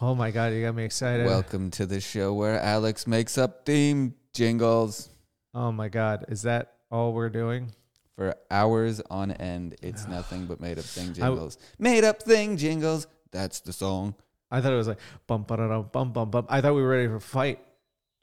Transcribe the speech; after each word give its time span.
Oh 0.00 0.14
my 0.14 0.30
god, 0.30 0.52
you 0.52 0.62
got 0.62 0.74
me 0.74 0.84
excited. 0.84 1.26
Welcome 1.26 1.70
to 1.72 1.86
the 1.86 2.00
show 2.00 2.32
where 2.32 2.58
Alex 2.60 3.06
makes 3.06 3.38
up 3.38 3.64
theme 3.64 4.14
jingles 4.32 5.10
oh 5.54 5.72
my 5.72 5.88
god, 5.88 6.24
is 6.28 6.42
that 6.42 6.74
all 6.90 7.12
we're 7.12 7.30
doing? 7.30 7.72
for 8.16 8.36
hours 8.50 9.00
on 9.10 9.32
end. 9.32 9.74
It's 9.82 10.06
nothing 10.06 10.46
but 10.46 10.60
made 10.60 10.78
up 10.78 10.84
thing 10.84 11.14
jingles. 11.14 11.58
Made 11.78 12.04
up 12.04 12.22
thing 12.22 12.56
jingles. 12.56 13.08
That's 13.32 13.58
the 13.60 13.72
song. 13.72 14.14
I 14.50 14.60
thought 14.60 14.72
it 14.72 14.76
was 14.76 14.86
like 14.86 15.00
bum 15.26 15.42
ba-da-dum, 15.42 15.90
bum 15.90 16.12
bum 16.12 16.30
bum. 16.30 16.46
I 16.48 16.60
thought 16.60 16.74
we 16.74 16.82
were 16.82 16.88
ready 16.88 17.08
for 17.08 17.16
a 17.16 17.20
fight. 17.20 17.60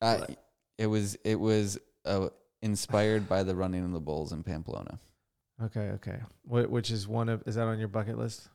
Uh, 0.02 0.26
it 0.78 0.88
was 0.88 1.16
it 1.26 1.38
was 1.38 1.78
uh, 2.06 2.30
inspired 2.62 3.28
by 3.28 3.44
the 3.44 3.54
running 3.54 3.84
of 3.84 3.92
the 3.92 4.00
bulls 4.00 4.32
in 4.32 4.44
Pamplona. 4.44 5.00
Okay, 5.64 5.92
okay. 5.92 6.20
Which 6.46 6.90
is 6.92 7.08
one 7.08 7.30
of 7.30 7.44
is 7.46 7.56
that 7.56 7.68
on 7.68 7.78
your 7.80 7.88
bucket 7.88 8.18
list? 8.18 8.50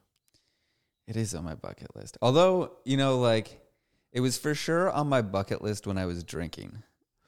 It 1.06 1.16
is 1.16 1.34
on 1.34 1.45
my 1.45 1.55
bucket 1.55 1.95
list. 1.95 2.19
Although, 2.20 2.73
you 2.84 2.97
know, 2.97 3.19
like 3.19 3.60
it 4.12 4.20
was 4.20 4.37
for 4.38 4.55
sure 4.55 4.91
on 4.91 5.09
my 5.09 5.23
bucket 5.23 5.62
list 5.62 5.87
when 5.87 5.98
I 5.98 6.06
was 6.06 6.24
drinking. 6.24 6.83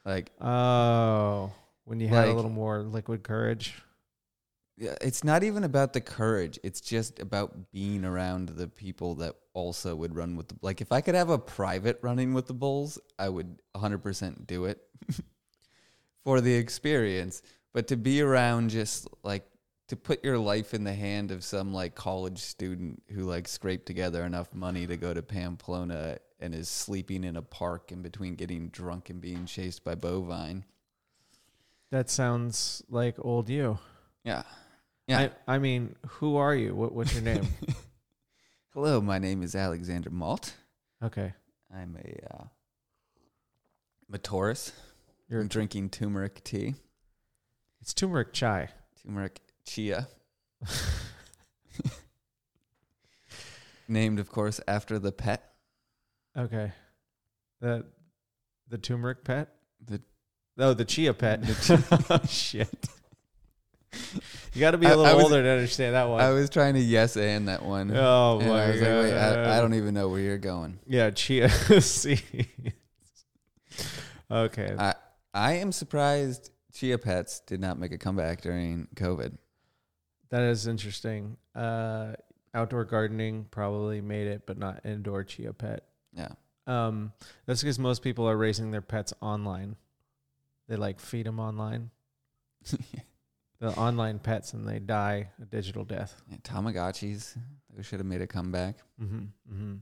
Like 0.05 0.31
Oh, 0.41 1.51
when 1.85 1.99
you 1.99 2.07
had 2.07 2.27
a 2.27 2.33
little 2.33 2.51
more 2.51 2.81
liquid 2.81 3.23
courage. 3.23 3.81
yeah, 4.77 4.95
it's 5.01 5.23
not 5.23 5.43
even 5.43 5.63
about 5.63 5.93
the 5.93 6.01
courage. 6.01 6.59
It's 6.63 6.81
just 6.81 7.19
about 7.19 7.71
being 7.71 8.03
around 8.03 8.49
the 8.49 8.67
people 8.67 9.15
that 9.15 9.35
also 9.53 9.95
would 9.95 10.15
run 10.15 10.35
with 10.35 10.49
the 10.49 10.55
like 10.61 10.81
if 10.81 10.91
I 10.91 10.99
could 11.01 11.15
have 11.15 11.29
a 11.29 11.37
private 11.39 11.99
running 12.01 12.33
with 12.33 12.47
the 12.47 12.53
bulls, 12.53 12.99
I 13.17 13.29
would 13.29 13.61
100% 13.75 14.45
do 14.47 14.65
it 14.65 14.81
for 16.25 16.41
the 16.41 16.53
experience. 16.53 17.41
But 17.71 17.87
to 17.89 17.97
be 17.97 18.21
around 18.21 18.71
just 18.71 19.07
like 19.23 19.45
to 19.89 19.95
put 19.95 20.23
your 20.23 20.37
life 20.37 20.73
in 20.73 20.83
the 20.83 20.93
hand 20.93 21.31
of 21.31 21.43
some 21.43 21.73
like 21.73 21.95
college 21.95 22.37
student 22.37 23.01
who 23.09 23.23
like 23.23 23.47
scraped 23.47 23.87
together 23.87 24.23
enough 24.23 24.53
money 24.53 24.85
to 24.85 24.95
go 24.95 25.13
to 25.13 25.21
Pamplona 25.21 26.19
and 26.39 26.53
is 26.53 26.69
sleeping 26.69 27.23
in 27.23 27.35
a 27.35 27.41
park 27.41 27.91
in 27.91 28.03
between 28.03 28.35
getting 28.35 28.69
drunk 28.69 29.09
and 29.09 29.19
being 29.19 29.45
chased 29.45 29.83
by 29.83 29.95
bovine. 29.95 30.63
That 31.89 32.09
sounds 32.09 32.83
like 32.87 33.15
old 33.19 33.49
you. 33.49 33.79
Yeah. 34.23 34.43
Yeah. 35.07 35.29
I, 35.47 35.55
I 35.55 35.57
mean, 35.57 35.95
who 36.07 36.37
are 36.37 36.53
you? 36.53 36.75
What, 36.75 36.93
what's 36.93 37.13
your 37.13 37.23
name? 37.23 37.47
Hello, 38.75 39.01
my 39.01 39.17
name 39.17 39.41
is 39.41 39.55
Alexander 39.55 40.11
Malt. 40.11 40.53
okay. 41.03 41.33
I'm 41.75 41.97
a 41.97 42.35
uh, 42.35 44.17
Taurus. 44.21 44.71
You're 45.27 45.41
I'm 45.41 45.47
drinking 45.47 45.89
turmeric 45.89 46.43
tea, 46.43 46.75
it's 47.81 47.93
turmeric 47.93 48.33
chai. 48.33 48.69
turmeric 49.03 49.39
chia, 49.69 50.07
named, 53.87 54.19
of 54.19 54.29
course, 54.29 54.59
after 54.67 54.99
the 54.99 55.11
pet. 55.11 55.43
Okay. 56.37 56.71
The 57.61 57.85
the 58.67 58.77
turmeric 58.77 59.23
pet? 59.23 59.49
The 59.85 60.01
Oh, 60.57 60.73
the 60.73 60.85
chia 60.85 61.13
pet. 61.13 61.41
The 61.41 62.05
oh, 62.21 62.27
shit. 62.27 62.87
You 64.53 64.59
got 64.59 64.71
to 64.71 64.77
be 64.77 64.85
I- 64.87 64.89
a 64.91 64.93
I 64.93 64.95
little 64.97 65.15
was- 65.15 65.23
older 65.25 65.41
to 65.43 65.49
understand 65.49 65.95
that 65.95 66.09
one. 66.09 66.21
I 66.21 66.29
was 66.31 66.49
trying 66.49 66.73
to 66.75 66.79
yes 66.81 67.15
and 67.17 67.47
that 67.47 67.63
one. 67.63 67.91
oh 67.95 68.39
And 68.39 68.49
my 68.49 68.63
I 68.65 68.67
was 68.71 68.79
god! 68.81 68.87
like, 68.87 69.03
wait, 69.03 69.17
I, 69.17 69.57
I 69.57 69.61
don't 69.61 69.73
even 69.73 69.93
know 69.93 70.09
where 70.09 70.19
you're 70.19 70.37
going. 70.37 70.79
Yeah, 70.85 71.09
chia 71.11 71.49
seeds. 71.81 72.23
okay. 74.29 74.75
I 74.77 74.93
I 75.33 75.53
am 75.53 75.71
surprised 75.71 76.51
chia 76.73 76.97
pets 76.97 77.39
did 77.47 77.59
not 77.61 77.79
make 77.79 77.91
a 77.91 77.97
comeback 77.97 78.41
during 78.41 78.87
COVID. 78.95 79.37
That 80.31 80.43
is 80.43 80.67
interesting. 80.67 81.37
Uh, 81.55 82.13
outdoor 82.53 82.85
gardening 82.85 83.45
probably 83.51 84.01
made 84.01 84.27
it, 84.27 84.43
but 84.45 84.57
not 84.57 84.85
indoor 84.85 85.23
chia 85.23 85.53
pet. 85.53 85.85
Yeah. 86.13 86.29
Um, 86.67 87.13
that's 87.45 87.61
because 87.61 87.79
most 87.79 88.01
people 88.03 88.27
are 88.29 88.37
raising 88.37 88.71
their 88.71 88.81
pets 88.81 89.13
online. 89.21 89.75
They 90.67 90.75
like 90.75 90.99
feed 90.99 91.25
them 91.25 91.39
online. 91.39 91.89
The 93.61 93.71
online 93.75 94.19
pets, 94.19 94.53
and 94.53 94.65
they 94.65 94.79
die 94.79 95.31
a 95.41 95.43
digital 95.43 95.83
death. 95.83 96.21
Yeah, 96.31 96.37
Tamagotchis. 96.43 97.35
They 97.75 97.83
should 97.83 97.99
have 97.99 98.05
made 98.05 98.21
a 98.21 98.27
comeback. 98.27 98.77
Mm-hmm. 99.03 99.17
Mm-hmm. 99.53 99.73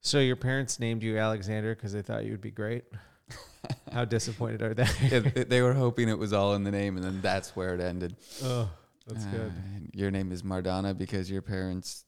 So 0.00 0.20
your 0.20 0.36
parents 0.36 0.78
named 0.78 1.02
you 1.02 1.18
Alexander 1.18 1.74
because 1.74 1.92
they 1.92 2.02
thought 2.02 2.24
you 2.24 2.30
would 2.30 2.40
be 2.40 2.52
great. 2.52 2.84
How 3.92 4.04
disappointed 4.04 4.62
are 4.62 4.72
they? 4.72 4.86
Yeah, 5.10 5.18
they- 5.18 5.42
they 5.42 5.62
were 5.62 5.74
hoping 5.74 6.08
it 6.08 6.16
was 6.16 6.32
all 6.32 6.54
in 6.54 6.62
the 6.62 6.70
name, 6.70 6.94
and 6.96 7.04
then 7.04 7.20
that's 7.20 7.56
where 7.56 7.74
it 7.74 7.80
ended. 7.80 8.14
oh, 8.44 8.70
that's 9.08 9.24
Uh, 9.26 9.30
good. 9.30 9.52
Your 9.94 10.10
name 10.10 10.30
is 10.32 10.42
Mardana 10.42 10.96
because 10.96 11.30
your 11.30 11.42
parents 11.42 12.04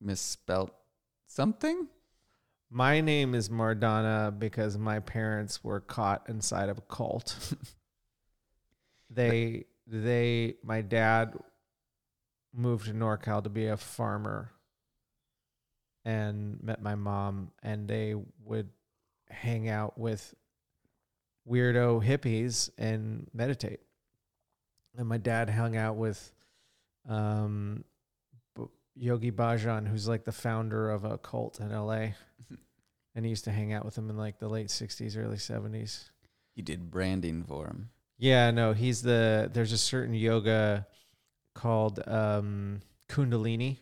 misspelt 0.00 0.74
something. 1.26 1.88
My 2.70 3.00
name 3.00 3.34
is 3.34 3.48
Mardana 3.48 4.36
because 4.38 4.76
my 4.76 5.00
parents 5.00 5.62
were 5.64 5.80
caught 5.80 6.28
inside 6.28 6.68
of 6.68 6.78
a 6.78 6.82
cult. 6.82 7.54
they 9.10 9.66
they 9.86 10.56
my 10.62 10.82
dad 10.82 11.34
moved 12.52 12.86
to 12.86 12.92
NorCal 12.92 13.42
to 13.44 13.48
be 13.50 13.66
a 13.68 13.76
farmer 13.76 14.50
and 16.04 16.62
met 16.62 16.82
my 16.82 16.94
mom 16.94 17.52
and 17.62 17.88
they 17.88 18.14
would 18.44 18.68
hang 19.30 19.68
out 19.68 19.98
with 19.98 20.34
weirdo 21.48 22.04
hippies 22.04 22.70
and 22.78 23.28
meditate. 23.32 23.80
And 24.96 25.08
my 25.08 25.18
dad 25.18 25.48
hung 25.50 25.76
out 25.76 25.96
with 25.96 26.32
um 27.08 27.84
Yogi 29.00 29.30
Bhajan, 29.30 29.86
who's 29.86 30.08
like 30.08 30.24
the 30.24 30.32
founder 30.32 30.90
of 30.90 31.04
a 31.04 31.18
cult 31.18 31.60
in 31.60 31.70
LA 31.70 32.08
and 33.14 33.24
he 33.24 33.28
used 33.28 33.44
to 33.44 33.52
hang 33.52 33.72
out 33.72 33.84
with 33.84 33.96
him 33.96 34.10
in 34.10 34.16
like 34.16 34.38
the 34.40 34.48
late 34.48 34.66
60s 34.68 35.16
early 35.16 35.36
70s 35.36 36.10
He 36.56 36.62
did 36.62 36.90
branding 36.90 37.44
for 37.44 37.66
him. 37.66 37.90
yeah 38.18 38.50
no 38.50 38.72
he's 38.72 39.00
the 39.02 39.48
there's 39.52 39.72
a 39.72 39.78
certain 39.78 40.14
yoga 40.14 40.86
called 41.54 42.00
um 42.06 42.80
kundalini 43.08 43.78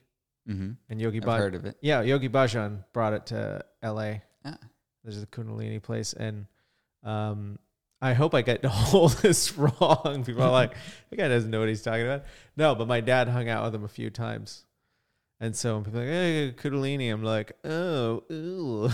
Mm-hmm. 0.48 0.72
and 0.90 1.00
yogi 1.00 1.20
Bhajan 1.20 1.38
heard 1.38 1.54
of 1.56 1.64
it. 1.64 1.76
yeah 1.80 2.02
yogi 2.02 2.28
bhajan 2.28 2.84
brought 2.92 3.14
it 3.14 3.26
to 3.26 3.64
la 3.82 4.12
Ah. 4.44 4.58
there's 5.02 5.18
the 5.20 5.26
kundalini 5.26 5.82
place 5.82 6.12
and 6.12 6.46
um 7.02 7.58
i 8.00 8.12
hope 8.12 8.34
i 8.34 8.42
get 8.42 8.64
all 8.64 9.08
this 9.22 9.56
wrong 9.56 10.22
people 10.24 10.42
are 10.42 10.50
like 10.50 10.74
the 11.10 11.16
guy 11.16 11.28
doesn't 11.28 11.50
know 11.50 11.60
what 11.60 11.68
he's 11.68 11.82
talking 11.82 12.04
about 12.04 12.24
no 12.56 12.74
but 12.74 12.86
my 12.86 13.00
dad 13.00 13.28
hung 13.28 13.48
out 13.48 13.64
with 13.64 13.74
him 13.74 13.84
a 13.84 13.88
few 13.88 14.10
times 14.10 14.64
and 15.40 15.54
so 15.54 15.74
when 15.74 15.84
people 15.84 16.00
are 16.00 16.04
like 16.04 16.12
hey 16.12 16.54
kundalini 16.56 17.12
i'm 17.12 17.22
like 17.22 17.52
oh 17.64 18.22
ooh 18.30 18.90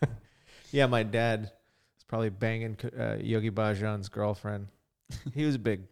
yeah 0.70 0.86
my 0.86 1.02
dad 1.02 1.40
was 1.40 2.04
probably 2.06 2.30
banging 2.30 2.76
uh, 2.98 3.16
yogi 3.20 3.50
bhajan's 3.50 4.08
girlfriend 4.08 4.68
he 5.34 5.44
was 5.44 5.58
big 5.58 5.82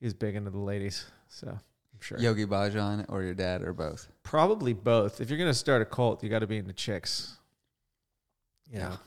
he 0.00 0.06
was 0.06 0.14
big 0.14 0.34
into 0.34 0.50
the 0.50 0.58
ladies 0.58 1.06
so 1.28 1.48
i'm 1.48 2.00
sure 2.00 2.18
Yogi 2.18 2.44
Bhajan 2.44 3.06
or 3.08 3.22
your 3.22 3.34
dad 3.34 3.62
or 3.62 3.72
both. 3.72 4.08
Probably 4.22 4.74
both. 4.74 5.20
If 5.20 5.30
you're 5.30 5.38
gonna 5.38 5.54
start 5.54 5.80
a 5.80 5.86
cult, 5.86 6.22
you 6.22 6.28
got 6.28 6.40
to 6.40 6.46
be 6.46 6.58
into 6.58 6.74
chicks. 6.74 7.36
You 8.70 8.80
know? 8.80 8.98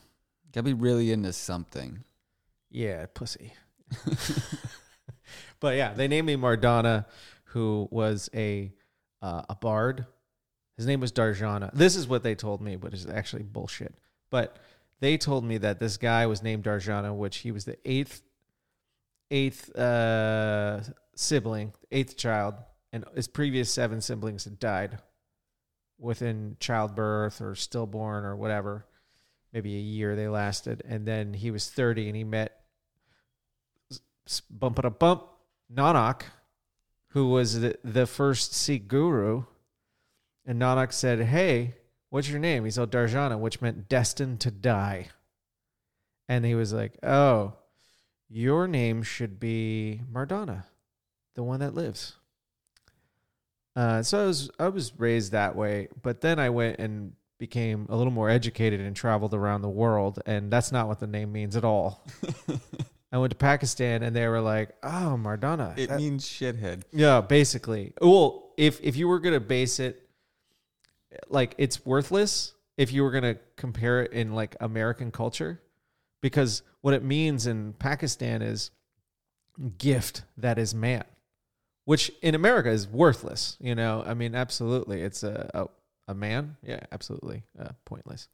Gotta 0.52 0.64
be 0.64 0.72
really 0.72 1.12
into 1.12 1.32
something. 1.32 2.02
Yeah, 2.70 3.06
pussy. 3.12 3.54
but 5.60 5.76
yeah, 5.76 5.92
they 5.92 6.08
named 6.08 6.26
me 6.26 6.36
Mardana, 6.36 7.06
who 7.44 7.88
was 7.90 8.30
a 8.34 8.72
uh, 9.22 9.42
a 9.48 9.54
bard. 9.54 10.06
His 10.76 10.86
name 10.86 11.00
was 11.00 11.12
Darjana. 11.12 11.70
This 11.74 11.94
is 11.94 12.08
what 12.08 12.22
they 12.22 12.34
told 12.34 12.62
me, 12.62 12.76
but 12.76 12.94
it's 12.94 13.06
actually 13.06 13.42
bullshit. 13.42 13.94
But 14.30 14.56
they 15.00 15.18
told 15.18 15.44
me 15.44 15.58
that 15.58 15.78
this 15.78 15.96
guy 15.96 16.26
was 16.26 16.42
named 16.42 16.64
Darjana, 16.64 17.14
which 17.14 17.38
he 17.38 17.52
was 17.52 17.64
the 17.64 17.76
eighth 17.84 18.22
eighth 19.30 19.76
uh, 19.76 20.80
sibling, 21.14 21.72
eighth 21.90 22.16
child, 22.16 22.54
and 22.92 23.04
his 23.14 23.28
previous 23.28 23.70
seven 23.70 24.00
siblings 24.00 24.44
had 24.44 24.58
died 24.58 24.98
within 25.98 26.56
childbirth 26.60 27.40
or 27.40 27.54
stillborn 27.54 28.24
or 28.24 28.34
whatever. 28.36 28.86
Maybe 29.52 29.76
a 29.76 29.80
year 29.80 30.16
they 30.16 30.28
lasted, 30.28 30.82
and 30.86 31.06
then 31.06 31.34
he 31.34 31.50
was 31.50 31.68
thirty, 31.68 32.06
and 32.06 32.16
he 32.16 32.24
met 32.24 32.59
bump 34.50 34.78
it 34.78 34.84
a 34.84 34.90
bump 34.90 35.24
Nanak, 35.72 36.22
who 37.08 37.30
was 37.30 37.60
the, 37.60 37.76
the 37.82 38.06
first 38.06 38.54
Sikh 38.54 38.88
guru. 38.88 39.44
And 40.46 40.60
Nanak 40.60 40.92
said, 40.92 41.20
Hey, 41.20 41.74
what's 42.10 42.28
your 42.28 42.38
name? 42.38 42.64
He 42.64 42.70
said 42.70 42.90
Darjana, 42.90 43.38
which 43.38 43.60
meant 43.60 43.88
destined 43.88 44.40
to 44.40 44.50
die. 44.50 45.08
And 46.28 46.44
he 46.44 46.54
was 46.54 46.72
like, 46.72 46.98
Oh, 47.02 47.54
your 48.28 48.68
name 48.68 49.02
should 49.02 49.40
be 49.40 50.00
Mardana, 50.12 50.64
the 51.34 51.42
one 51.42 51.60
that 51.60 51.74
lives. 51.74 52.14
Uh, 53.76 54.02
so 54.02 54.22
I 54.22 54.26
was 54.26 54.50
I 54.58 54.68
was 54.68 54.92
raised 54.98 55.32
that 55.32 55.56
way, 55.56 55.88
but 56.02 56.20
then 56.20 56.38
I 56.38 56.50
went 56.50 56.78
and 56.78 57.12
became 57.38 57.86
a 57.88 57.96
little 57.96 58.12
more 58.12 58.28
educated 58.28 58.80
and 58.80 58.94
traveled 58.94 59.32
around 59.32 59.62
the 59.62 59.68
world, 59.68 60.20
and 60.26 60.52
that's 60.52 60.72
not 60.72 60.88
what 60.88 61.00
the 61.00 61.06
name 61.06 61.32
means 61.32 61.56
at 61.56 61.64
all. 61.64 62.04
I 63.12 63.18
went 63.18 63.32
to 63.32 63.36
Pakistan 63.36 64.02
and 64.02 64.14
they 64.14 64.26
were 64.28 64.40
like, 64.40 64.70
"Oh, 64.82 65.18
Mardana." 65.20 65.76
It 65.76 65.88
that- 65.88 65.98
means 65.98 66.24
shithead. 66.28 66.82
yeah, 66.92 67.20
basically. 67.20 67.92
Well, 68.00 68.52
if 68.56 68.80
if 68.82 68.96
you 68.96 69.08
were 69.08 69.18
gonna 69.18 69.40
base 69.40 69.80
it, 69.80 70.08
like 71.28 71.54
it's 71.58 71.84
worthless 71.84 72.54
if 72.76 72.92
you 72.92 73.02
were 73.02 73.10
gonna 73.10 73.36
compare 73.56 74.02
it 74.02 74.12
in 74.12 74.34
like 74.34 74.56
American 74.60 75.10
culture, 75.10 75.60
because 76.20 76.62
what 76.80 76.94
it 76.94 77.02
means 77.02 77.46
in 77.46 77.72
Pakistan 77.74 78.42
is 78.42 78.70
gift 79.76 80.22
that 80.36 80.58
is 80.58 80.74
man, 80.74 81.04
which 81.84 82.12
in 82.22 82.34
America 82.34 82.70
is 82.70 82.86
worthless. 82.86 83.56
You 83.60 83.74
know, 83.74 84.02
I 84.06 84.14
mean, 84.14 84.34
absolutely, 84.34 85.02
it's 85.02 85.22
a 85.22 85.50
a, 85.52 86.12
a 86.12 86.14
man. 86.14 86.56
Yeah, 86.62 86.80
absolutely, 86.92 87.42
uh, 87.58 87.70
pointless. 87.84 88.28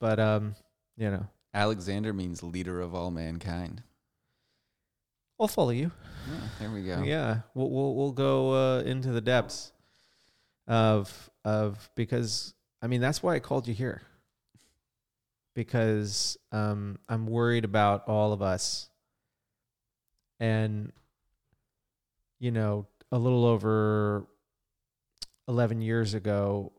But 0.00 0.18
um, 0.18 0.56
you 0.96 1.10
know, 1.10 1.26
Alexander 1.54 2.12
means 2.12 2.42
leader 2.42 2.80
of 2.80 2.94
all 2.94 3.10
mankind. 3.10 3.82
I'll 5.38 5.48
follow 5.48 5.70
you. 5.70 5.90
Yeah, 6.28 6.48
there 6.58 6.70
we 6.70 6.82
go. 6.82 7.02
Yeah, 7.02 7.40
we'll 7.54 7.70
we'll, 7.70 7.94
we'll 7.94 8.12
go 8.12 8.52
uh, 8.52 8.82
into 8.82 9.10
the 9.10 9.20
depths 9.20 9.72
of 10.66 11.30
of 11.44 11.90
because 11.94 12.54
I 12.82 12.86
mean 12.86 13.00
that's 13.00 13.22
why 13.22 13.34
I 13.34 13.38
called 13.38 13.68
you 13.68 13.74
here 13.74 14.02
because 15.56 16.36
um, 16.52 16.98
I'm 17.08 17.26
worried 17.26 17.64
about 17.64 18.06
all 18.06 18.32
of 18.32 18.42
us, 18.42 18.90
and 20.38 20.92
you 22.38 22.50
know, 22.50 22.86
a 23.10 23.18
little 23.18 23.44
over 23.44 24.26
eleven 25.48 25.80
years 25.80 26.14
ago, 26.14 26.72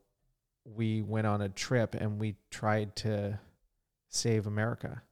we 0.64 1.02
went 1.02 1.26
on 1.26 1.42
a 1.42 1.48
trip 1.48 1.94
and 1.94 2.18
we 2.18 2.36
tried 2.50 2.94
to 2.96 3.38
save 4.08 4.46
America. 4.46 5.02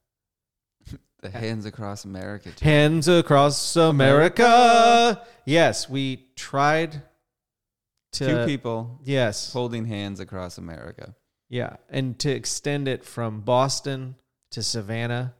The 1.20 1.30
hands 1.30 1.64
across 1.66 2.04
America. 2.04 2.50
Jack. 2.50 2.58
Hands 2.60 3.08
across 3.08 3.76
America. 3.76 5.22
Yes, 5.44 5.88
we 5.88 6.26
tried 6.36 7.02
to. 8.12 8.26
Two 8.26 8.46
people 8.46 9.00
Yes. 9.04 9.52
holding 9.52 9.86
hands 9.86 10.20
across 10.20 10.58
America. 10.58 11.14
Yeah. 11.48 11.76
And 11.88 12.18
to 12.20 12.30
extend 12.30 12.86
it 12.88 13.04
from 13.04 13.40
Boston 13.40 14.16
to 14.50 14.62
Savannah 14.62 15.34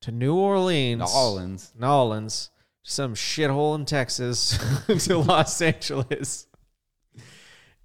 to 0.00 0.10
New 0.10 0.34
Orleans. 0.34 1.00
New 1.00 1.18
Orleans. 1.18 1.72
New 1.78 1.86
Orleans. 1.86 2.50
Some 2.82 3.14
shithole 3.14 3.76
in 3.76 3.84
Texas 3.84 4.58
to 5.06 5.18
Los 5.18 5.60
Angeles. 5.62 6.46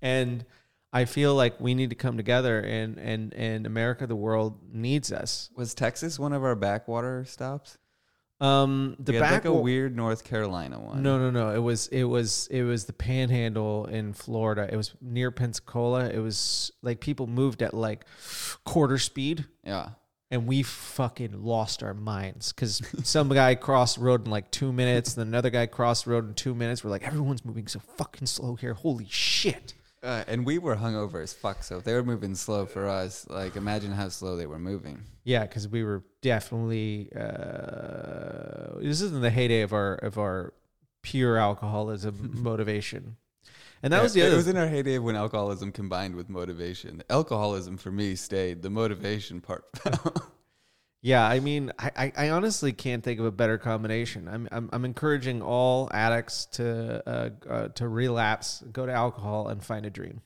And 0.01 0.45
I 0.93 1.05
feel 1.05 1.35
like 1.35 1.59
we 1.59 1.75
need 1.75 1.89
to 1.89 1.95
come 1.95 2.17
together 2.17 2.59
and, 2.61 2.97
and, 2.97 3.33
and 3.33 3.65
America, 3.65 4.07
the 4.07 4.15
world 4.15 4.59
needs 4.71 5.11
us. 5.11 5.49
Was 5.55 5.73
Texas 5.73 6.17
one 6.17 6.33
of 6.33 6.43
our 6.43 6.55
backwater 6.55 7.25
stops? 7.25 7.77
Um, 8.39 8.95
the 8.99 9.13
back 9.13 9.31
like 9.31 9.45
a 9.45 9.53
weird 9.53 9.95
North 9.95 10.23
Carolina 10.23 10.79
one. 10.79 11.01
No, 11.01 11.17
no, 11.17 11.31
no. 11.31 11.49
It 11.55 11.57
was 11.59 11.87
it 11.87 12.03
was 12.03 12.47
it 12.51 12.61
was 12.61 12.85
the 12.85 12.93
Panhandle 12.93 13.85
in 13.87 14.13
Florida. 14.13 14.69
It 14.71 14.77
was 14.77 14.93
near 15.01 15.31
Pensacola. 15.31 16.07
It 16.09 16.19
was 16.19 16.71
like 16.83 16.99
people 16.99 17.25
moved 17.25 17.63
at 17.63 17.73
like 17.73 18.05
quarter 18.63 18.99
speed, 18.99 19.45
Yeah. 19.65 19.89
and 20.29 20.45
we 20.45 20.61
fucking 20.61 21.43
lost 21.43 21.81
our 21.81 21.95
minds 21.95 22.53
because 22.53 22.79
some 23.03 23.29
guy 23.29 23.55
crossed 23.55 23.97
the 23.97 24.03
road 24.03 24.25
in 24.25 24.31
like 24.31 24.51
two 24.51 24.71
minutes, 24.71 25.15
then 25.15 25.27
another 25.27 25.49
guy 25.49 25.65
crossed 25.65 26.05
the 26.05 26.11
road 26.11 26.27
in 26.27 26.35
two 26.35 26.53
minutes. 26.53 26.83
We're 26.83 26.91
like, 26.91 27.07
everyone's 27.07 27.43
moving 27.43 27.67
so 27.67 27.79
fucking 27.97 28.27
slow 28.27 28.53
here. 28.53 28.75
Holy 28.75 29.07
shit! 29.09 29.73
Uh, 30.03 30.23
and 30.27 30.45
we 30.45 30.57
were 30.59 30.75
hungover 30.75 31.21
as 31.23 31.33
fuck, 31.33 31.63
so 31.63 31.77
if 31.77 31.83
they 31.83 31.93
were 31.93 32.03
moving 32.03 32.35
slow 32.35 32.65
for 32.65 32.87
us, 32.87 33.25
like 33.29 33.55
imagine 33.55 33.91
how 33.91 34.07
slow 34.09 34.37
they 34.37 34.45
were 34.45 34.59
moving. 34.59 35.03
Yeah, 35.23 35.41
because 35.41 35.67
we 35.67 35.83
were 35.83 36.03
definitely. 36.21 37.09
Uh, 37.15 38.79
this 38.79 39.01
isn't 39.01 39.21
the 39.21 39.31
heyday 39.31 39.61
of 39.61 39.73
our 39.73 39.95
of 39.95 40.17
our 40.17 40.53
pure 41.01 41.37
alcoholism 41.37 42.31
motivation, 42.43 43.17
and 43.81 43.91
that 43.91 43.97
Yeah, 43.97 44.03
was 44.03 44.13
the 44.13 44.21
it 44.21 44.35
was 44.35 44.47
in 44.47 44.55
our 44.57 44.67
heyday 44.67 44.99
when 44.99 45.15
alcoholism 45.15 45.71
combined 45.71 46.15
with 46.15 46.29
motivation. 46.29 47.01
Alcoholism 47.09 47.77
for 47.77 47.91
me 47.91 48.15
stayed. 48.15 48.61
The 48.61 48.69
motivation 48.69 49.41
part 49.41 49.65
fell. 49.75 50.31
Yeah, 51.07 51.25
I 51.25 51.39
mean, 51.39 51.71
I, 51.79 51.91
I, 51.95 52.13
I 52.17 52.29
honestly 52.31 52.73
can't 52.73 53.01
think 53.01 53.21
of 53.21 53.25
a 53.25 53.31
better 53.31 53.57
combination. 53.57 54.27
I'm 54.27 54.49
I'm, 54.51 54.69
I'm 54.73 54.83
encouraging 54.83 55.41
all 55.41 55.89
addicts 55.93 56.47
to 56.57 57.01
uh, 57.07 57.29
uh, 57.49 57.67
to 57.69 57.87
relapse, 57.87 58.61
go 58.73 58.85
to 58.85 58.91
alcohol, 58.91 59.47
and 59.47 59.63
find 59.63 59.85
a 59.85 59.89
dream. 59.89 60.19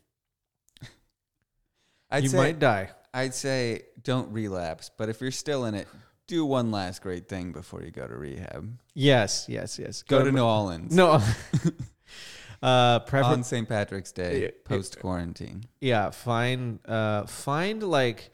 I'd 2.09 2.23
you 2.23 2.29
say 2.29 2.37
might 2.37 2.57
die. 2.57 2.89
I'd 3.13 3.35
say 3.35 3.83
don't 4.01 4.31
relapse, 4.31 4.89
but 4.97 5.07
if 5.07 5.21
you're 5.21 5.29
still 5.29 5.65
in 5.65 5.75
it, 5.75 5.87
do 6.25 6.45
one 6.45 6.71
last 6.71 7.03
great 7.03 7.29
thing 7.29 7.51
before 7.51 7.83
you 7.83 7.91
go 7.91 8.07
to 8.07 8.15
rehab. 8.15 8.79
Yes, 8.95 9.45
yes, 9.47 9.77
yes. 9.77 10.01
Go, 10.01 10.25
to 10.25 10.31
New 10.31 10.43
Orleans. 10.43 10.95
no. 10.95 11.21
uh, 12.63 12.99
prefer- 13.01 13.25
on 13.25 13.43
St. 13.43 13.69
Patrick's 13.69 14.11
Day, 14.11 14.51
post 14.65 14.99
quarantine. 14.99 15.63
yeah. 15.79 16.09
Find 16.09 16.79
uh 16.87 17.27
find 17.27 17.83
like 17.83 18.31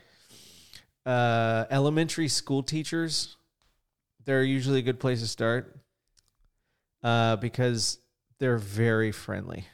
uh 1.08 1.66
elementary 1.72 2.28
school 2.28 2.62
teachers. 2.62 3.38
They're 4.26 4.44
usually 4.44 4.80
a 4.80 4.84
good 4.84 5.00
place 5.00 5.22
to 5.22 5.28
start. 5.28 5.74
Uh, 7.04 7.36
because 7.38 8.00
they're 8.40 8.58
very 8.58 9.12
friendly. 9.12 9.66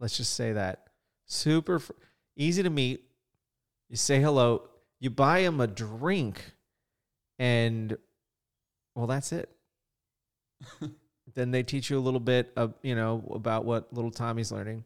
Let's 0.00 0.16
just 0.16 0.34
say 0.34 0.52
that. 0.52 0.84
Super 1.26 1.78
fr- 1.78 1.92
easy 2.36 2.62
to 2.62 2.70
meet. 2.70 3.04
You 3.88 3.96
say 3.96 4.20
hello. 4.20 4.62
You 5.00 5.10
buy 5.10 5.42
them 5.42 5.60
a 5.60 5.66
drink, 5.66 6.42
and 7.38 7.96
well, 8.94 9.06
that's 9.06 9.32
it. 9.32 9.50
then 11.34 11.50
they 11.50 11.62
teach 11.62 11.90
you 11.90 11.98
a 11.98 12.00
little 12.00 12.20
bit 12.20 12.52
of 12.56 12.74
you 12.82 12.94
know 12.94 13.22
about 13.34 13.64
what 13.64 13.92
little 13.92 14.10
Tommy's 14.10 14.50
learning. 14.50 14.84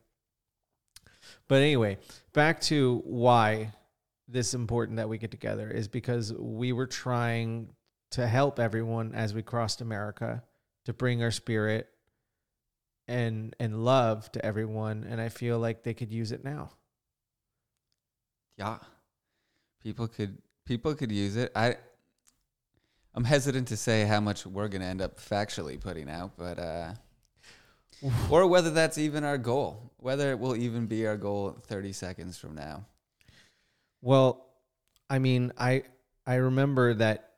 But 1.48 1.62
anyway, 1.62 1.98
back 2.32 2.60
to 2.62 3.02
why 3.04 3.72
this 4.32 4.54
important 4.54 4.96
that 4.96 5.08
we 5.08 5.18
get 5.18 5.30
together 5.30 5.70
is 5.70 5.88
because 5.88 6.32
we 6.32 6.72
were 6.72 6.86
trying 6.86 7.68
to 8.12 8.26
help 8.26 8.58
everyone 8.58 9.14
as 9.14 9.34
we 9.34 9.42
crossed 9.42 9.80
America 9.80 10.42
to 10.84 10.92
bring 10.92 11.22
our 11.22 11.30
spirit 11.30 11.88
and 13.08 13.54
and 13.58 13.84
love 13.84 14.30
to 14.32 14.44
everyone 14.44 15.04
and 15.08 15.20
I 15.20 15.28
feel 15.28 15.58
like 15.58 15.82
they 15.82 15.94
could 15.94 16.12
use 16.12 16.32
it 16.32 16.44
now. 16.44 16.70
Yeah, 18.56 18.78
people 19.82 20.08
could 20.08 20.38
people 20.64 20.94
could 20.94 21.12
use 21.12 21.36
it. 21.36 21.52
I 21.54 21.76
I'm 23.14 23.24
hesitant 23.24 23.68
to 23.68 23.76
say 23.76 24.04
how 24.04 24.20
much 24.20 24.46
we're 24.46 24.68
gonna 24.68 24.86
end 24.86 25.02
up 25.02 25.18
factually 25.18 25.78
putting 25.78 26.08
out, 26.08 26.32
but 26.36 26.58
uh, 26.58 26.94
or 28.30 28.46
whether 28.46 28.70
that's 28.70 28.98
even 28.98 29.24
our 29.24 29.38
goal, 29.38 29.92
whether 29.98 30.30
it 30.30 30.38
will 30.38 30.56
even 30.56 30.86
be 30.86 31.06
our 31.06 31.16
goal 31.16 31.56
30 31.66 31.92
seconds 31.92 32.38
from 32.38 32.54
now. 32.54 32.86
Well, 34.02 34.44
I 35.08 35.18
mean, 35.20 35.52
I 35.56 35.84
I 36.26 36.34
remember 36.34 36.92
that 36.94 37.30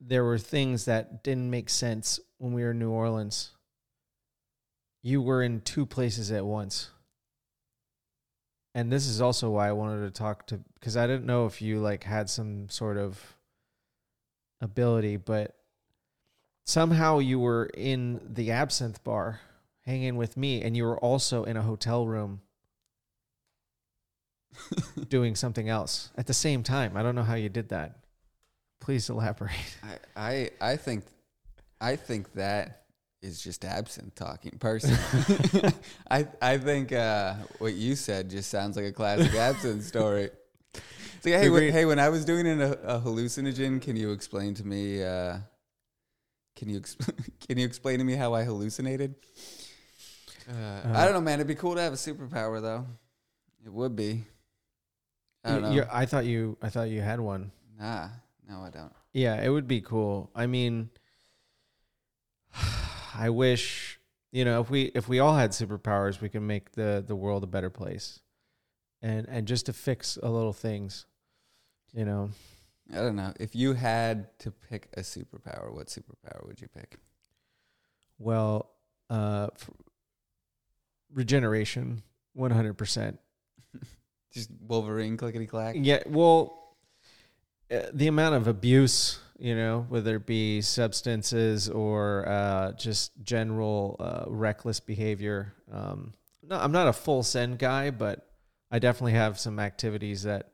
there 0.00 0.24
were 0.24 0.38
things 0.38 0.86
that 0.86 1.22
didn't 1.22 1.50
make 1.50 1.68
sense 1.68 2.20
when 2.38 2.52
we 2.52 2.62
were 2.62 2.70
in 2.70 2.78
New 2.78 2.90
Orleans. 2.90 3.50
You 5.02 5.20
were 5.20 5.42
in 5.42 5.60
two 5.60 5.84
places 5.84 6.30
at 6.30 6.46
once. 6.46 6.90
And 8.74 8.90
this 8.90 9.06
is 9.06 9.20
also 9.20 9.50
why 9.50 9.68
I 9.68 9.72
wanted 9.72 10.02
to 10.04 10.10
talk 10.10 10.46
to 10.46 10.60
because 10.74 10.96
I 10.96 11.06
didn't 11.06 11.26
know 11.26 11.46
if 11.46 11.60
you 11.60 11.80
like 11.80 12.04
had 12.04 12.30
some 12.30 12.68
sort 12.68 12.96
of 12.96 13.36
ability, 14.60 15.16
but 15.16 15.56
somehow 16.66 17.18
you 17.18 17.40
were 17.40 17.68
in 17.74 18.20
the 18.32 18.52
absinthe 18.52 19.02
bar 19.02 19.40
hanging 19.86 20.16
with 20.16 20.36
me 20.36 20.62
and 20.62 20.76
you 20.76 20.84
were 20.84 20.98
also 20.98 21.42
in 21.42 21.56
a 21.56 21.62
hotel 21.62 22.06
room 22.06 22.42
doing 25.08 25.34
something 25.34 25.68
else 25.68 26.10
at 26.16 26.26
the 26.26 26.34
same 26.34 26.62
time. 26.62 26.96
I 26.96 27.02
don't 27.02 27.14
know 27.14 27.22
how 27.22 27.34
you 27.34 27.48
did 27.48 27.68
that. 27.70 27.98
Please 28.80 29.08
elaborate. 29.10 29.52
I, 30.16 30.50
I 30.60 30.72
I 30.72 30.76
think 30.76 31.04
I 31.80 31.96
think 31.96 32.32
that 32.34 32.82
is 33.22 33.42
just 33.42 33.64
absinthe 33.64 34.14
talking 34.14 34.56
personally. 34.58 34.98
I 36.10 36.26
I 36.40 36.58
think 36.58 36.92
uh, 36.92 37.34
what 37.58 37.74
you 37.74 37.94
said 37.94 38.30
just 38.30 38.50
sounds 38.50 38.76
like 38.76 38.86
a 38.86 38.92
classic 38.92 39.34
absinthe 39.34 39.84
story. 39.84 40.30
It's 40.72 41.26
like, 41.26 41.34
hey, 41.34 41.50
when, 41.50 41.70
hey, 41.70 41.84
when 41.84 41.98
I 41.98 42.08
was 42.08 42.24
doing 42.24 42.46
an, 42.46 42.62
a, 42.62 42.98
hallucinogen, 42.98 43.82
can 43.82 43.94
you 43.94 44.10
explain 44.12 44.54
to 44.54 44.66
me? 44.66 45.04
Uh, 45.04 45.36
can 46.56 46.70
you 46.70 46.78
ex- 46.78 46.96
can 47.46 47.58
you 47.58 47.66
explain 47.66 47.98
to 47.98 48.04
me 48.04 48.14
how 48.14 48.32
I 48.32 48.44
hallucinated? 48.44 49.14
Uh, 50.48 50.80
I 50.94 51.04
don't 51.04 51.12
know, 51.12 51.20
man. 51.20 51.34
It'd 51.34 51.46
be 51.46 51.54
cool 51.54 51.74
to 51.74 51.82
have 51.82 51.92
a 51.92 51.96
superpower, 51.96 52.62
though. 52.62 52.86
It 53.64 53.70
would 53.70 53.94
be. 53.94 54.24
I 55.44 55.50
don't 55.50 55.62
know. 55.62 55.86
I 55.90 56.06
thought 56.06 56.26
you 56.26 56.56
I 56.62 56.68
thought 56.68 56.88
you 56.90 57.00
had 57.00 57.20
one. 57.20 57.52
nah, 57.78 58.08
no, 58.48 58.60
I 58.60 58.70
don't. 58.70 58.92
Yeah, 59.12 59.42
it 59.42 59.48
would 59.48 59.66
be 59.66 59.80
cool. 59.80 60.30
I 60.34 60.46
mean 60.46 60.90
I 63.14 63.30
wish, 63.30 63.98
you 64.32 64.44
know, 64.44 64.60
if 64.60 64.70
we 64.70 64.84
if 64.94 65.08
we 65.08 65.18
all 65.18 65.36
had 65.36 65.50
superpowers, 65.50 66.20
we 66.20 66.28
could 66.28 66.42
make 66.42 66.72
the 66.72 67.02
the 67.06 67.16
world 67.16 67.44
a 67.44 67.46
better 67.46 67.70
place. 67.70 68.20
And 69.02 69.26
and 69.28 69.46
just 69.48 69.66
to 69.66 69.72
fix 69.72 70.18
a 70.22 70.28
little 70.28 70.52
things, 70.52 71.06
you 71.92 72.04
know. 72.04 72.30
I 72.92 72.96
don't 72.96 73.16
know. 73.16 73.32
If 73.38 73.54
you 73.54 73.74
had 73.74 74.36
to 74.40 74.50
pick 74.50 74.88
a 74.96 75.00
superpower, 75.00 75.72
what 75.72 75.86
superpower 75.86 76.44
would 76.46 76.60
you 76.60 76.66
pick? 76.68 76.98
Well, 78.18 78.68
uh, 79.08 79.48
f- 79.54 79.70
regeneration, 81.14 82.02
one 82.34 82.50
hundred 82.50 82.74
percent. 82.74 83.18
Just 84.32 84.50
Wolverine 84.66 85.16
clickety 85.16 85.46
clack. 85.46 85.76
Yeah, 85.78 86.02
well, 86.06 86.76
uh, 87.70 87.82
the 87.92 88.08
amount 88.08 88.34
of 88.34 88.46
abuse, 88.46 89.18
you 89.38 89.54
know, 89.56 89.86
whether 89.88 90.16
it 90.16 90.26
be 90.26 90.60
substances 90.60 91.68
or 91.68 92.28
uh, 92.28 92.72
just 92.72 93.12
general 93.22 93.96
uh, 93.98 94.24
reckless 94.28 94.80
behavior. 94.80 95.54
Um, 95.72 96.14
no, 96.48 96.58
I'm 96.58 96.72
not 96.72 96.88
a 96.88 96.92
full 96.92 97.22
send 97.22 97.58
guy, 97.58 97.90
but 97.90 98.28
I 98.70 98.78
definitely 98.78 99.12
have 99.12 99.38
some 99.38 99.58
activities 99.58 100.22
that, 100.24 100.52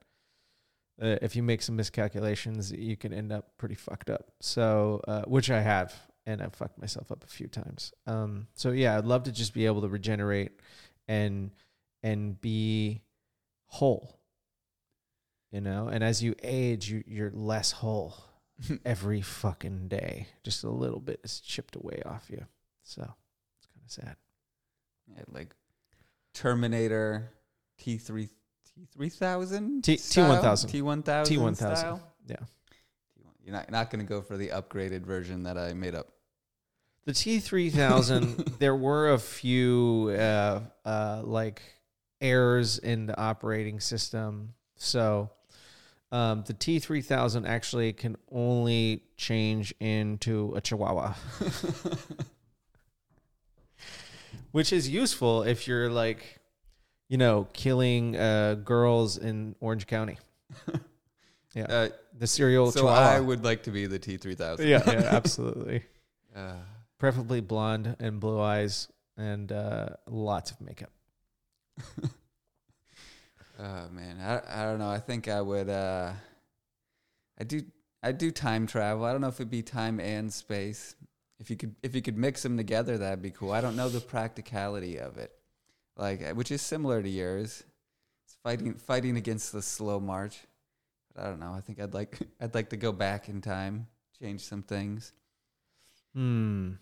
uh, 1.00 1.16
if 1.20 1.36
you 1.36 1.42
make 1.42 1.62
some 1.62 1.76
miscalculations, 1.76 2.72
you 2.72 2.96
can 2.96 3.12
end 3.12 3.32
up 3.32 3.58
pretty 3.58 3.74
fucked 3.74 4.08
up. 4.08 4.32
So, 4.40 5.02
uh, 5.06 5.22
which 5.22 5.50
I 5.50 5.60
have, 5.60 5.94
and 6.24 6.42
I've 6.42 6.54
fucked 6.54 6.78
myself 6.78 7.12
up 7.12 7.24
a 7.24 7.28
few 7.28 7.46
times. 7.46 7.92
Um, 8.06 8.46
so 8.54 8.70
yeah, 8.70 8.96
I'd 8.96 9.04
love 9.04 9.24
to 9.24 9.32
just 9.32 9.54
be 9.54 9.66
able 9.66 9.82
to 9.82 9.88
regenerate 9.88 10.52
and 11.08 11.50
and 12.02 12.40
be 12.40 13.02
whole 13.78 14.18
you 15.52 15.60
know 15.60 15.88
and 15.88 16.02
as 16.04 16.22
you 16.22 16.34
age 16.42 16.88
you, 16.90 17.02
you're 17.06 17.30
less 17.32 17.72
whole 17.72 18.14
every 18.84 19.20
fucking 19.22 19.88
day 19.88 20.26
just 20.44 20.64
a 20.64 20.70
little 20.70 21.00
bit 21.00 21.20
is 21.24 21.40
chipped 21.40 21.76
away 21.76 22.02
off 22.06 22.26
you 22.30 22.44
so 22.82 23.02
it's 23.02 23.66
kind 23.66 23.84
of 23.84 23.90
sad 23.90 24.16
Yeah, 25.14 25.24
like 25.30 25.54
Terminator 26.34 27.30
T 27.78 27.98
three 27.98 28.28
T 28.74 28.86
three 28.92 29.08
thousand 29.08 29.82
T- 29.84 29.96
T1000. 29.96 30.68
T 30.70 30.82
one 30.82 31.02
thousand 31.02 31.38
T1000. 31.38 32.00
Yeah. 32.28 32.36
You're 33.44 33.54
not 33.54 33.70
not 33.70 33.90
going 33.90 34.04
to 34.04 34.08
go 34.08 34.20
for 34.22 34.36
the 34.36 34.48
upgraded 34.48 35.06
version 35.06 35.44
that 35.44 35.56
I 35.56 35.72
made 35.72 35.94
up. 35.94 36.08
the 37.04 37.12
t3000 37.12 38.58
there 38.58 38.74
were 38.74 39.12
a 39.12 39.18
few 39.18 40.14
uh, 40.18 40.60
uh, 40.84 41.22
like 41.24 41.62
errors 42.20 42.78
in 42.78 43.06
the 43.06 43.18
operating 43.18 43.80
system. 43.80 44.54
So 44.76 45.30
um, 46.12 46.44
the 46.46 46.54
t3000 46.54 47.46
actually 47.46 47.92
can 47.92 48.16
only 48.30 49.02
change 49.16 49.74
into 49.80 50.52
a 50.56 50.60
chihuahua. 50.60 51.14
Which 54.52 54.72
is 54.72 54.88
useful 54.88 55.42
if 55.42 55.68
you're 55.68 55.90
like 55.90 56.40
you 57.08 57.18
know 57.18 57.46
killing 57.52 58.16
uh, 58.16 58.54
girls 58.54 59.18
in 59.18 59.54
orange 59.60 59.86
county. 59.86 60.18
Yeah. 61.56 61.64
Uh, 61.70 61.88
the 62.18 62.26
serial 62.26 62.70
so 62.70 62.80
chihuahua. 62.80 63.16
I 63.16 63.18
would 63.18 63.42
like 63.42 63.62
to 63.62 63.70
be 63.70 63.86
the 63.86 63.98
T 63.98 64.18
three 64.18 64.34
thousand. 64.34 64.68
yeah, 64.68 64.82
yeah 64.86 65.08
absolutely. 65.10 65.84
Uh, 66.36 66.56
preferably 66.98 67.40
blonde 67.40 67.96
and 67.98 68.20
blue 68.20 68.38
eyes 68.38 68.88
and 69.16 69.50
uh, 69.50 69.88
lots 70.06 70.50
of 70.50 70.60
makeup 70.60 70.90
oh 73.58 73.88
man, 73.90 74.18
I 74.20 74.62
I 74.62 74.64
don't 74.64 74.78
know. 74.78 74.90
I 74.90 74.98
think 74.98 75.28
I 75.28 75.40
would. 75.40 75.68
Uh, 75.68 76.12
I 77.38 77.44
do. 77.44 77.62
I 78.02 78.12
do 78.12 78.30
time 78.30 78.66
travel. 78.66 79.04
I 79.04 79.12
don't 79.12 79.20
know 79.20 79.28
if 79.28 79.36
it'd 79.40 79.50
be 79.50 79.62
time 79.62 80.00
and 80.00 80.32
space. 80.32 80.94
If 81.38 81.50
you 81.50 81.56
could, 81.56 81.74
if 81.82 81.94
you 81.94 82.02
could 82.02 82.16
mix 82.16 82.42
them 82.42 82.56
together, 82.56 82.98
that'd 82.98 83.22
be 83.22 83.30
cool. 83.30 83.52
I 83.52 83.60
don't 83.60 83.76
know 83.76 83.88
the 83.88 84.00
practicality 84.00 84.98
of 84.98 85.18
it, 85.18 85.32
like 85.96 86.22
uh, 86.22 86.34
which 86.34 86.50
is 86.50 86.62
similar 86.62 87.02
to 87.02 87.08
yours. 87.08 87.64
It's 88.24 88.36
fighting 88.42 88.74
fighting 88.74 89.16
against 89.16 89.52
the 89.52 89.62
slow 89.62 90.00
march. 90.00 90.38
But 91.14 91.24
I 91.24 91.28
don't 91.28 91.40
know. 91.40 91.52
I 91.52 91.60
think 91.60 91.80
I'd 91.80 91.94
like 91.94 92.18
I'd 92.40 92.54
like 92.54 92.70
to 92.70 92.76
go 92.76 92.92
back 92.92 93.28
in 93.28 93.40
time, 93.40 93.88
change 94.20 94.42
some 94.42 94.62
things. 94.62 95.12
hmm 96.14 96.72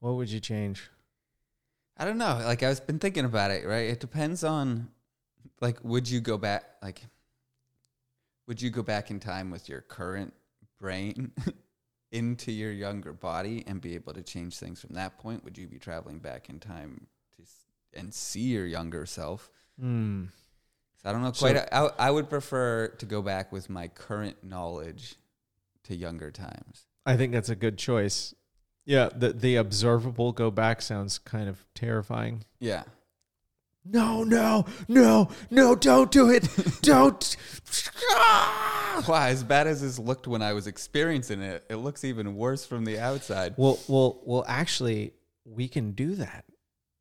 what 0.00 0.14
would 0.14 0.30
you 0.30 0.40
change 0.40 0.90
I 1.96 2.04
don't 2.04 2.18
know. 2.18 2.40
Like 2.44 2.62
I've 2.62 2.86
been 2.86 2.98
thinking 2.98 3.24
about 3.24 3.50
it. 3.50 3.66
Right. 3.66 3.88
It 3.90 4.00
depends 4.00 4.44
on, 4.44 4.88
like, 5.60 5.82
would 5.82 6.08
you 6.08 6.20
go 6.20 6.36
back? 6.38 6.64
Like, 6.82 7.02
would 8.46 8.60
you 8.62 8.70
go 8.70 8.82
back 8.82 9.10
in 9.10 9.18
time 9.20 9.50
with 9.50 9.68
your 9.68 9.80
current 9.80 10.32
brain 10.78 11.32
into 12.12 12.52
your 12.52 12.70
younger 12.72 13.12
body 13.12 13.64
and 13.66 13.80
be 13.80 13.94
able 13.94 14.12
to 14.12 14.22
change 14.22 14.58
things 14.58 14.80
from 14.80 14.94
that 14.94 15.18
point? 15.18 15.42
Would 15.44 15.56
you 15.58 15.66
be 15.66 15.78
traveling 15.78 16.18
back 16.18 16.48
in 16.48 16.60
time 16.60 17.06
to 17.38 17.98
and 17.98 18.12
see 18.12 18.40
your 18.52 18.66
younger 18.66 19.06
self? 19.06 19.50
hmm 19.80 20.24
So 21.02 21.08
I 21.08 21.12
don't 21.12 21.22
know 21.22 21.32
So- 21.32 21.50
quite. 21.52 21.66
I, 21.72 21.88
I 21.98 22.10
would 22.10 22.28
prefer 22.28 22.88
to 22.88 23.06
go 23.06 23.22
back 23.22 23.52
with 23.52 23.70
my 23.70 23.88
current 23.88 24.44
knowledge 24.44 25.16
to 25.84 25.94
younger 25.96 26.30
times. 26.32 26.86
i 27.06 27.16
think 27.16 27.32
that's 27.32 27.48
a 27.48 27.54
good 27.54 27.78
choice 27.78 28.34
yeah 28.86 29.08
the, 29.14 29.32
the 29.34 29.56
observable 29.56 30.32
go 30.32 30.50
back 30.50 30.80
sounds 30.80 31.18
kind 31.18 31.48
of 31.48 31.64
terrifying 31.74 32.44
Yeah. 32.60 32.84
no 33.84 34.24
no 34.24 34.64
no 34.88 35.28
no 35.50 35.74
don't 35.74 36.10
do 36.10 36.30
it 36.30 36.48
don't 36.82 37.36
Wow, 39.06 39.26
as 39.26 39.44
bad 39.44 39.66
as 39.66 39.82
this 39.82 39.98
looked 39.98 40.26
when 40.26 40.40
I 40.40 40.54
was 40.54 40.66
experiencing 40.66 41.42
it, 41.42 41.64
it 41.68 41.76
looks 41.76 42.02
even 42.02 42.34
worse 42.34 42.64
from 42.64 42.84
the 42.86 42.98
outside. 42.98 43.52
well 43.58 43.78
well 43.88 44.20
well 44.24 44.44
actually 44.48 45.12
we 45.44 45.68
can 45.68 45.92
do 45.92 46.14
that 46.16 46.44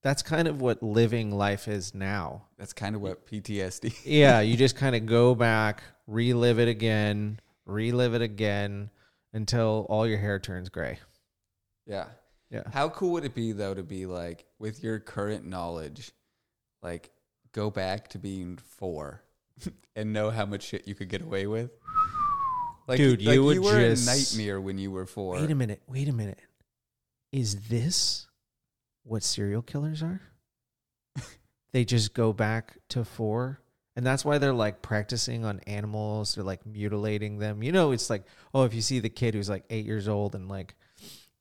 that's 0.01 0.21
kind 0.21 0.47
of 0.47 0.61
what 0.61 0.83
living 0.83 1.31
life 1.31 1.67
is 1.67 1.95
now 1.95 2.43
That's 2.57 2.73
kind 2.73 2.95
of 2.95 3.01
what 3.01 3.25
PTSD. 3.25 3.95
yeah, 4.05 4.39
you 4.41 4.55
just 4.55 4.75
kind 4.75 4.95
of 4.95 5.07
go 5.07 5.33
back, 5.33 5.81
relive 6.05 6.59
it 6.59 6.67
again, 6.67 7.39
relive 7.65 8.13
it 8.13 8.21
again 8.21 8.91
until 9.33 9.87
all 9.89 10.05
your 10.05 10.19
hair 10.19 10.37
turns 10.37 10.69
gray. 10.69 10.99
Yeah. 11.85 12.05
Yeah. 12.49 12.63
How 12.71 12.89
cool 12.89 13.11
would 13.13 13.25
it 13.25 13.33
be 13.35 13.51
though 13.51 13.73
to 13.73 13.83
be 13.83 14.05
like 14.05 14.45
with 14.59 14.83
your 14.83 14.99
current 14.99 15.45
knowledge, 15.45 16.11
like 16.81 17.11
go 17.51 17.69
back 17.69 18.09
to 18.09 18.19
being 18.19 18.57
four 18.57 19.23
and 19.95 20.13
know 20.13 20.29
how 20.29 20.45
much 20.45 20.63
shit 20.63 20.87
you 20.87 20.95
could 20.95 21.09
get 21.09 21.21
away 21.21 21.47
with? 21.47 21.71
Like, 22.87 22.97
Dude, 22.97 23.23
like 23.23 23.33
you 23.35 23.43
would 23.43 23.59
were 23.59 23.79
just- 23.79 24.07
a 24.07 24.11
nightmare 24.37 24.61
when 24.61 24.77
you 24.77 24.91
were 24.91 25.05
four. 25.05 25.35
Wait 25.35 25.49
a 25.49 25.55
minute, 25.55 25.81
wait 25.87 26.07
a 26.07 26.13
minute. 26.13 26.39
Is 27.31 27.67
this 27.67 28.27
what 29.03 29.23
serial 29.23 29.61
killers 29.61 30.03
are? 30.03 30.21
they 31.71 31.83
just 31.83 32.13
go 32.13 32.31
back 32.31 32.77
to 32.89 33.03
4 33.03 33.59
and 33.97 34.05
that's 34.05 34.23
why 34.25 34.37
they're 34.37 34.53
like 34.53 34.81
practicing 34.81 35.45
on 35.45 35.59
animals, 35.61 36.35
they're 36.35 36.43
like 36.43 36.65
mutilating 36.65 37.39
them. 37.39 37.63
You 37.63 37.71
know, 37.71 37.91
it's 37.91 38.09
like, 38.09 38.23
oh, 38.53 38.63
if 38.63 38.73
you 38.73 38.81
see 38.81 38.99
the 38.99 39.09
kid 39.09 39.33
who's 39.33 39.49
like 39.49 39.63
8 39.69 39.85
years 39.85 40.07
old 40.07 40.35
and 40.35 40.47
like 40.47 40.75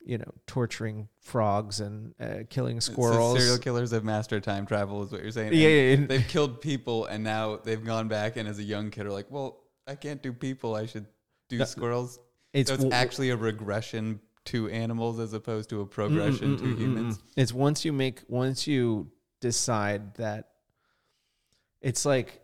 you 0.05 0.19
know, 0.19 0.33
torturing 0.47 1.09
frogs 1.21 1.81
and 1.81 2.15
uh, 2.21 2.45
killing 2.51 2.81
So 2.81 2.93
squirrels. 2.93 3.39
serial 3.39 3.59
killers 3.59 3.91
have 3.93 4.05
mastered 4.05 4.43
time 4.45 4.67
travel, 4.67 5.03
is 5.03 5.11
what 5.13 5.23
you're 5.23 5.31
saying. 5.31 5.53
yeah, 5.55 5.69
yeah, 5.69 5.95
yeah. 5.97 6.07
They've 6.07 6.29
killed 6.29 6.61
people, 6.61 7.07
and 7.07 7.25
now 7.25 7.57
they've 7.57 7.83
gone 7.85 8.09
back, 8.09 8.37
and 8.37 8.49
as 8.49 8.59
a 8.59 8.63
young 8.63 8.91
kid, 8.91 9.07
are 9.07 9.13
like, 9.13 9.31
"Well, 9.31 9.61
I 9.87 9.95
can't 9.95 10.23
do 10.23 10.33
people. 10.33 10.75
I 10.75 10.87
should 10.87 11.07
do 11.49 11.59
No, 11.59 11.65
squirrels." 11.65 12.19
It's, 12.53 12.69
so 12.69 12.75
it's 12.75 12.85
w- 12.85 12.93
actually 12.95 13.31
a 13.31 13.37
regression 13.37 14.21
to 14.47 14.69
animals 14.69 15.19
as 15.19 15.33
opposed 15.33 15.71
to 15.71 15.81
a 15.81 15.87
progression 15.87 16.51
Mm, 16.51 16.55
mm, 16.55 16.59
to 16.59 16.65
mm, 16.65 16.79
humans. 16.79 17.19
It's 17.37 17.53
once 17.53 17.85
you 17.85 17.93
make 17.93 18.23
once 18.29 18.67
you 18.67 19.11
decide 19.41 20.15
that 20.17 20.51
it's 21.81 22.05
like 22.05 22.41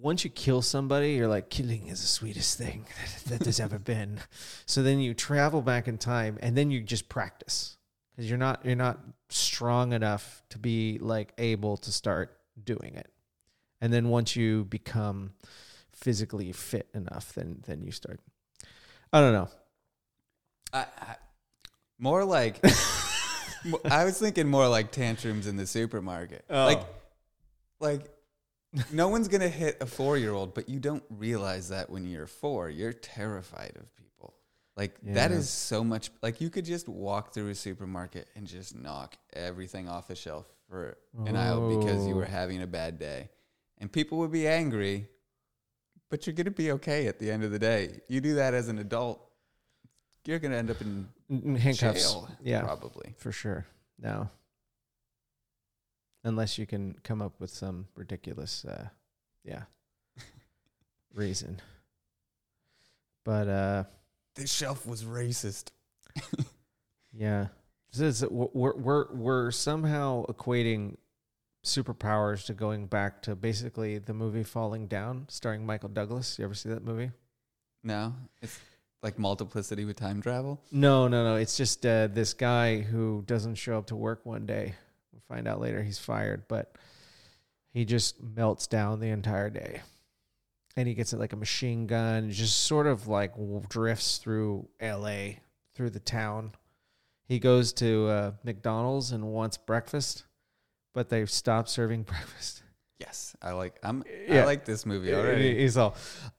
once 0.00 0.24
you 0.24 0.30
kill 0.30 0.62
somebody, 0.62 1.12
you're 1.12 1.28
like 1.28 1.50
killing 1.50 1.88
is 1.88 2.00
the 2.00 2.06
sweetest 2.06 2.58
thing 2.58 2.86
that, 3.24 3.30
that 3.30 3.40
there's 3.40 3.60
ever 3.60 3.78
been. 3.78 4.20
So 4.66 4.82
then 4.82 5.00
you 5.00 5.14
travel 5.14 5.62
back 5.62 5.88
in 5.88 5.98
time 5.98 6.38
and 6.40 6.56
then 6.56 6.70
you 6.70 6.80
just 6.80 7.08
practice 7.08 7.76
because 8.10 8.28
you're 8.28 8.38
not 8.38 8.64
you're 8.64 8.76
not 8.76 9.00
strong 9.28 9.92
enough 9.92 10.42
to 10.50 10.58
be 10.58 10.98
like 11.00 11.32
able 11.38 11.76
to 11.78 11.92
start 11.92 12.38
doing 12.62 12.94
it. 12.94 13.10
And 13.80 13.92
then 13.92 14.08
once 14.08 14.36
you 14.36 14.64
become 14.64 15.32
physically 15.92 16.52
fit 16.52 16.88
enough, 16.94 17.32
then 17.34 17.62
then 17.66 17.82
you 17.82 17.90
start. 17.90 18.20
I 19.12 19.20
don't 19.20 19.32
know. 19.32 19.48
I, 20.72 20.86
I, 21.00 21.16
more 21.98 22.24
like, 22.24 22.58
I 23.90 24.04
was 24.04 24.18
thinking 24.18 24.48
more 24.48 24.66
like 24.68 24.90
tantrums 24.90 25.46
in 25.46 25.56
the 25.56 25.66
supermarket. 25.66 26.44
Oh. 26.50 26.64
Like, 26.64 26.82
like 27.78 28.13
no 28.92 29.08
one's 29.08 29.28
gonna 29.28 29.48
hit 29.48 29.76
a 29.80 29.86
four-year-old, 29.86 30.54
but 30.54 30.68
you 30.68 30.80
don't 30.80 31.04
realize 31.10 31.68
that 31.68 31.90
when 31.90 32.06
you're 32.06 32.26
four, 32.26 32.70
you're 32.70 32.92
terrified 32.92 33.72
of 33.76 33.94
people. 33.96 34.34
Like 34.76 34.96
that 35.02 35.30
Yeah. 35.30 35.36
is 35.36 35.48
so 35.50 35.84
much. 35.84 36.10
Like 36.22 36.40
you 36.40 36.50
could 36.50 36.64
just 36.64 36.88
walk 36.88 37.32
through 37.32 37.48
a 37.50 37.54
supermarket 37.54 38.28
and 38.34 38.46
just 38.46 38.74
knock 38.74 39.16
everything 39.32 39.88
off 39.88 40.08
the 40.08 40.14
shelf 40.16 40.46
for 40.68 40.96
an 41.26 41.36
aisle 41.36 41.78
because 41.78 42.06
you 42.06 42.14
were 42.14 42.24
Oh. 42.24 42.28
having 42.28 42.62
a 42.62 42.66
bad 42.66 42.98
day, 42.98 43.30
and 43.78 43.90
people 43.92 44.18
would 44.18 44.32
be 44.32 44.46
angry. 44.48 45.08
But 46.10 46.26
you're 46.26 46.34
gonna 46.34 46.50
be 46.50 46.70
okay 46.72 47.06
at 47.06 47.18
the 47.18 47.30
end 47.30 47.42
of 47.44 47.50
the 47.50 47.58
day. 47.58 48.00
You 48.08 48.20
do 48.20 48.34
that 48.36 48.54
as 48.54 48.68
an 48.68 48.78
adult, 48.78 49.20
you're 50.24 50.38
gonna 50.38 50.56
end 50.56 50.70
up 50.70 50.80
in 50.80 51.08
N- 51.30 51.56
handcuffs. 51.56 52.12
jail, 52.12 52.28
Yeah. 52.42 52.62
probably. 52.62 53.14
For 53.18 53.32
sure. 53.32 53.66
No. 53.98 54.28
Unless 56.24 56.58
you 56.58 56.66
can 56.66 56.94
come 57.04 57.20
up 57.20 57.38
with 57.38 57.50
some 57.50 57.86
ridiculous 57.94 58.64
uh 58.64 58.88
yeah 59.44 59.62
reason. 61.14 61.60
But 63.24 63.48
uh 63.48 63.84
This 64.34 64.52
shelf 64.52 64.86
was 64.86 65.04
racist. 65.04 65.70
yeah. 67.12 67.48
This 67.92 68.22
is, 68.22 68.28
we're 68.28 68.74
we're 68.74 69.12
we're 69.12 69.50
somehow 69.52 70.26
equating 70.26 70.96
superpowers 71.64 72.44
to 72.46 72.52
going 72.52 72.86
back 72.86 73.22
to 73.22 73.34
basically 73.34 73.98
the 73.98 74.12
movie 74.12 74.42
Falling 74.42 74.86
Down, 74.86 75.26
starring 75.28 75.64
Michael 75.64 75.88
Douglas. 75.88 76.38
You 76.38 76.44
ever 76.44 76.54
see 76.54 76.68
that 76.70 76.84
movie? 76.84 77.10
No, 77.82 78.14
it's 78.42 78.58
like 79.02 79.18
multiplicity 79.18 79.84
with 79.84 79.96
time 79.96 80.22
travel. 80.22 80.60
No, 80.72 81.08
no, 81.08 81.24
no. 81.24 81.36
It's 81.36 81.56
just 81.56 81.84
uh, 81.84 82.08
this 82.08 82.34
guy 82.34 82.80
who 82.80 83.22
doesn't 83.26 83.56
show 83.56 83.78
up 83.78 83.86
to 83.86 83.96
work 83.96 84.24
one 84.24 84.46
day. 84.46 84.74
We'll 85.14 85.36
find 85.36 85.46
out 85.46 85.60
later 85.60 85.82
he's 85.82 85.98
fired, 85.98 86.48
but 86.48 86.76
he 87.72 87.84
just 87.84 88.20
melts 88.20 88.66
down 88.66 88.98
the 88.98 89.10
entire 89.10 89.48
day. 89.48 89.82
And 90.76 90.88
he 90.88 90.94
gets 90.94 91.12
it 91.12 91.20
like 91.20 91.32
a 91.32 91.36
machine 91.36 91.86
gun, 91.86 92.32
just 92.32 92.64
sort 92.64 92.88
of 92.88 93.06
like 93.06 93.32
drifts 93.68 94.18
through 94.18 94.68
LA, 94.82 95.34
through 95.74 95.90
the 95.90 96.00
town. 96.00 96.52
He 97.26 97.38
goes 97.38 97.72
to 97.74 98.08
uh, 98.08 98.32
McDonald's 98.42 99.12
and 99.12 99.24
wants 99.24 99.56
breakfast, 99.56 100.24
but 100.92 101.10
they've 101.10 101.30
stopped 101.30 101.68
serving 101.68 102.02
breakfast. 102.04 102.64
Yes, 102.98 103.36
I 103.40 103.52
like. 103.52 103.78
I'm. 103.84 104.02
Yeah. 104.26 104.42
I 104.42 104.44
like 104.46 104.64
this 104.64 104.84
movie 104.84 105.14
already. 105.14 105.56
He's 105.58 105.76
all, 105.76 105.94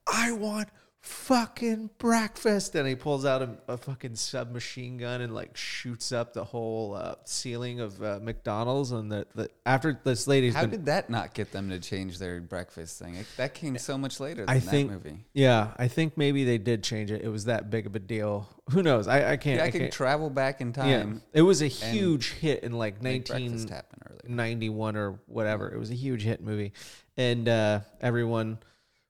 I 0.08 0.34
want 0.34 0.68
fucking 1.06 1.90
breakfast 2.00 2.74
and 2.74 2.88
he 2.88 2.96
pulls 2.96 3.26
out 3.26 3.42
a, 3.44 3.50
a 3.68 3.78
fucking 3.78 4.16
submachine 4.16 4.98
gun 4.98 5.22
and 5.22 5.34
like 5.36 5.56
shoots 5.56 6.12
up 6.12 6.34
the 6.34 6.44
whole 6.44 6.96
uh, 6.96 7.14
ceiling 7.26 7.80
of 7.80 8.02
uh, 8.02 8.20
McDonald's 8.22 8.92
and 8.92 9.12
the, 9.12 9.28
the 9.36 9.50
after 9.68 10.00
this 10.04 10.28
lady's 10.28 10.56
How 10.56 10.62
been 10.62 10.72
did 10.72 10.86
that 10.88 11.10
not 11.12 11.34
get 11.36 11.52
them 11.52 11.70
to 11.70 11.80
change 11.80 12.18
their 12.18 12.42
breakfast 12.42 12.98
thing? 13.00 13.16
It, 13.16 13.28
that 13.38 13.54
came 13.54 13.78
so 13.78 13.98
much 14.00 14.20
later 14.20 14.46
than 14.46 14.50
I 14.50 14.60
that 14.60 14.70
think 14.70 14.92
movie. 14.92 15.26
yeah 15.34 15.74
I 15.78 15.88
think 15.88 16.18
maybe 16.18 16.44
they 16.44 16.58
did 16.58 16.84
change 16.84 17.12
it 17.12 17.22
it 17.22 17.30
was 17.30 17.46
that 17.46 17.70
big 17.70 17.86
of 17.86 17.96
a 17.96 18.00
deal 18.00 18.50
who 18.72 18.82
knows 18.82 19.08
I, 19.08 19.34
I 19.34 19.38
can't 19.38 19.58
Yeah, 19.58 19.64
I, 19.66 19.68
I 19.68 19.72
can't 19.72 19.94
travel 19.94 20.32
back 20.32 20.60
in 20.60 20.70
yeah 20.70 21.04
time. 21.04 21.22
it 21.34 21.44
was 21.44 21.62
a 21.62 21.68
huge 21.68 22.32
hit 22.32 22.64
in 22.64 22.72
like 22.74 23.02
Make 23.04 23.28
breakfast 23.28 23.52
19 23.52 23.68
happen 23.70 24.00
earlier. 24.10 24.36
91 24.36 24.96
or 24.98 25.20
whatever. 25.28 25.72
It 25.72 25.78
was 25.78 25.92
a 25.92 25.96
huge 25.96 26.24
hit 26.24 26.42
movie. 26.42 26.74
And 27.16 27.48
uh, 27.48 27.82
everyone, 28.02 28.58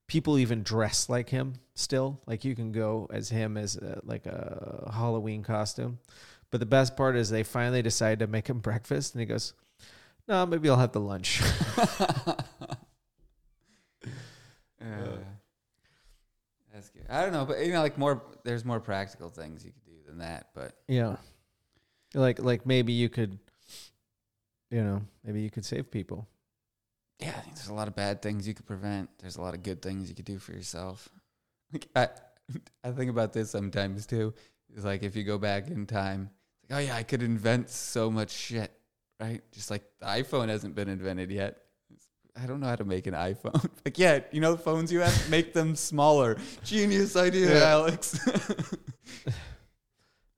people 0.07 0.38
even 0.38 0.63
dress 0.63 1.09
like 1.09 1.29
him 1.29 1.53
still. 1.74 2.21
Like 2.25 2.45
you 2.45 2.55
can 2.55 2.71
go 2.71 3.07
as 3.12 3.29
him 3.29 3.57
as 3.57 3.75
a, 3.77 4.01
like 4.03 4.25
a 4.25 4.91
Halloween 4.93 5.43
costume. 5.43 6.00
But 6.51 6.59
the 6.59 6.65
best 6.65 6.95
part 6.95 7.15
is 7.15 7.29
they 7.29 7.43
finally 7.43 7.81
decide 7.81 8.19
to 8.19 8.27
make 8.27 8.47
him 8.47 8.59
breakfast. 8.62 9.13
And 9.13 9.19
he 9.19 9.25
goes, 9.25 9.53
no, 10.27 10.45
maybe 10.45 10.69
I'll 10.69 10.77
have 10.77 10.91
the 10.91 11.00
lunch. 11.00 11.41
Uh, 14.81 15.17
that's 16.71 16.89
good. 16.89 17.05
I 17.09 17.24
don't 17.24 17.33
know, 17.33 17.45
but 17.45 17.65
you 17.65 17.74
know, 17.74 17.81
like 17.81 17.97
more. 17.97 18.21
There's 18.43 18.63
more 18.63 18.79
practical 18.79 19.29
things 19.29 19.65
you 19.65 19.71
could 19.71 19.85
do 19.85 19.97
than 20.05 20.19
that. 20.19 20.50
But 20.53 20.74
yeah. 20.88 21.15
Like, 22.13 22.39
like 22.39 22.65
maybe 22.65 22.93
you 22.93 23.09
could, 23.09 23.39
you 24.69 24.83
know, 24.83 25.01
maybe 25.24 25.41
you 25.41 25.50
could 25.50 25.65
save 25.65 25.89
people. 25.89 26.27
Yeah, 27.19 27.29
I 27.29 27.41
think 27.41 27.55
there's 27.55 27.69
a 27.69 27.74
lot 27.74 27.88
of 27.88 27.95
bad 27.95 28.22
things 28.22 28.48
you 28.48 28.53
could 28.53 28.65
prevent. 28.65 29.10
There's 29.19 29.38
a 29.38 29.41
lot 29.41 29.53
of 29.53 29.63
good 29.63 29.81
things 29.81 30.10
you 30.10 30.15
could 30.15 30.25
do 30.25 30.38
for 30.39 30.51
yourself. 30.51 31.10
Like 31.72 31.88
I, 31.95 32.10
I 32.84 32.91
think 32.91 33.10
about 33.10 33.34
this 33.34 33.50
sometimes 33.50 34.05
too. 34.05 34.34
It's 34.74 34.86
like 34.86 35.03
if 35.03 35.15
you 35.15 35.24
go 35.24 35.38
back 35.38 35.69
in 35.69 35.86
time, 35.86 36.29
it's 36.62 36.72
like, 36.72 36.77
oh 36.79 36.81
yeah, 36.88 36.95
I 36.95 37.03
could 37.03 37.24
invent 37.24 37.69
so 37.69 38.12
much 38.12 38.31
shit, 38.31 38.72
right? 39.19 39.41
Just 39.51 39.72
like 39.72 39.84
the 40.00 40.07
iPhone 40.07 40.50
hasn't 40.50 40.75
been 40.75 40.89
invented 40.89 41.31
yet. 41.31 41.57
I 42.38 42.48
don't 42.48 42.60
know 42.60 42.67
how 42.67 42.75
to 42.75 42.84
make 42.84 43.07
an 43.07 43.13
iPhone. 43.13 43.69
like, 43.86 43.98
yeah, 43.98 44.19
you 44.31 44.41
know 44.41 44.51
the 44.51 44.62
phones 44.62 44.91
you 44.91 45.00
have, 45.00 45.29
make 45.29 45.53
them 45.53 45.75
smaller. 45.75 46.38
Genius 46.65 47.15
idea, 47.15 47.60
Yeah. 47.60 47.69
Alex. 47.69 48.19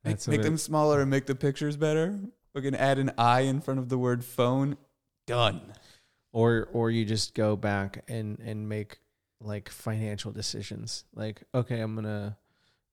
make 0.03 0.27
make 0.27 0.41
them 0.43 0.57
smaller 0.57 1.01
and 1.01 1.09
make 1.09 1.25
the 1.25 1.33
pictures 1.33 1.75
better. 1.75 2.19
We're 2.53 2.61
gonna 2.61 2.77
add 2.77 2.99
an 2.99 3.11
I 3.17 3.41
in 3.41 3.61
front 3.61 3.79
of 3.79 3.89
the 3.89 3.97
word 3.97 4.23
phone. 4.23 4.77
Done. 5.25 5.73
Or 6.33 6.69
or 6.73 6.91
you 6.91 7.05
just 7.05 7.33
go 7.33 7.55
back 7.55 8.03
and 8.07 8.39
and 8.39 8.67
make 8.67 8.99
like 9.39 9.69
financial 9.69 10.31
decisions 10.31 11.05
like 11.13 11.43
okay 11.53 11.79
i'm 11.79 11.95
gonna 11.95 12.37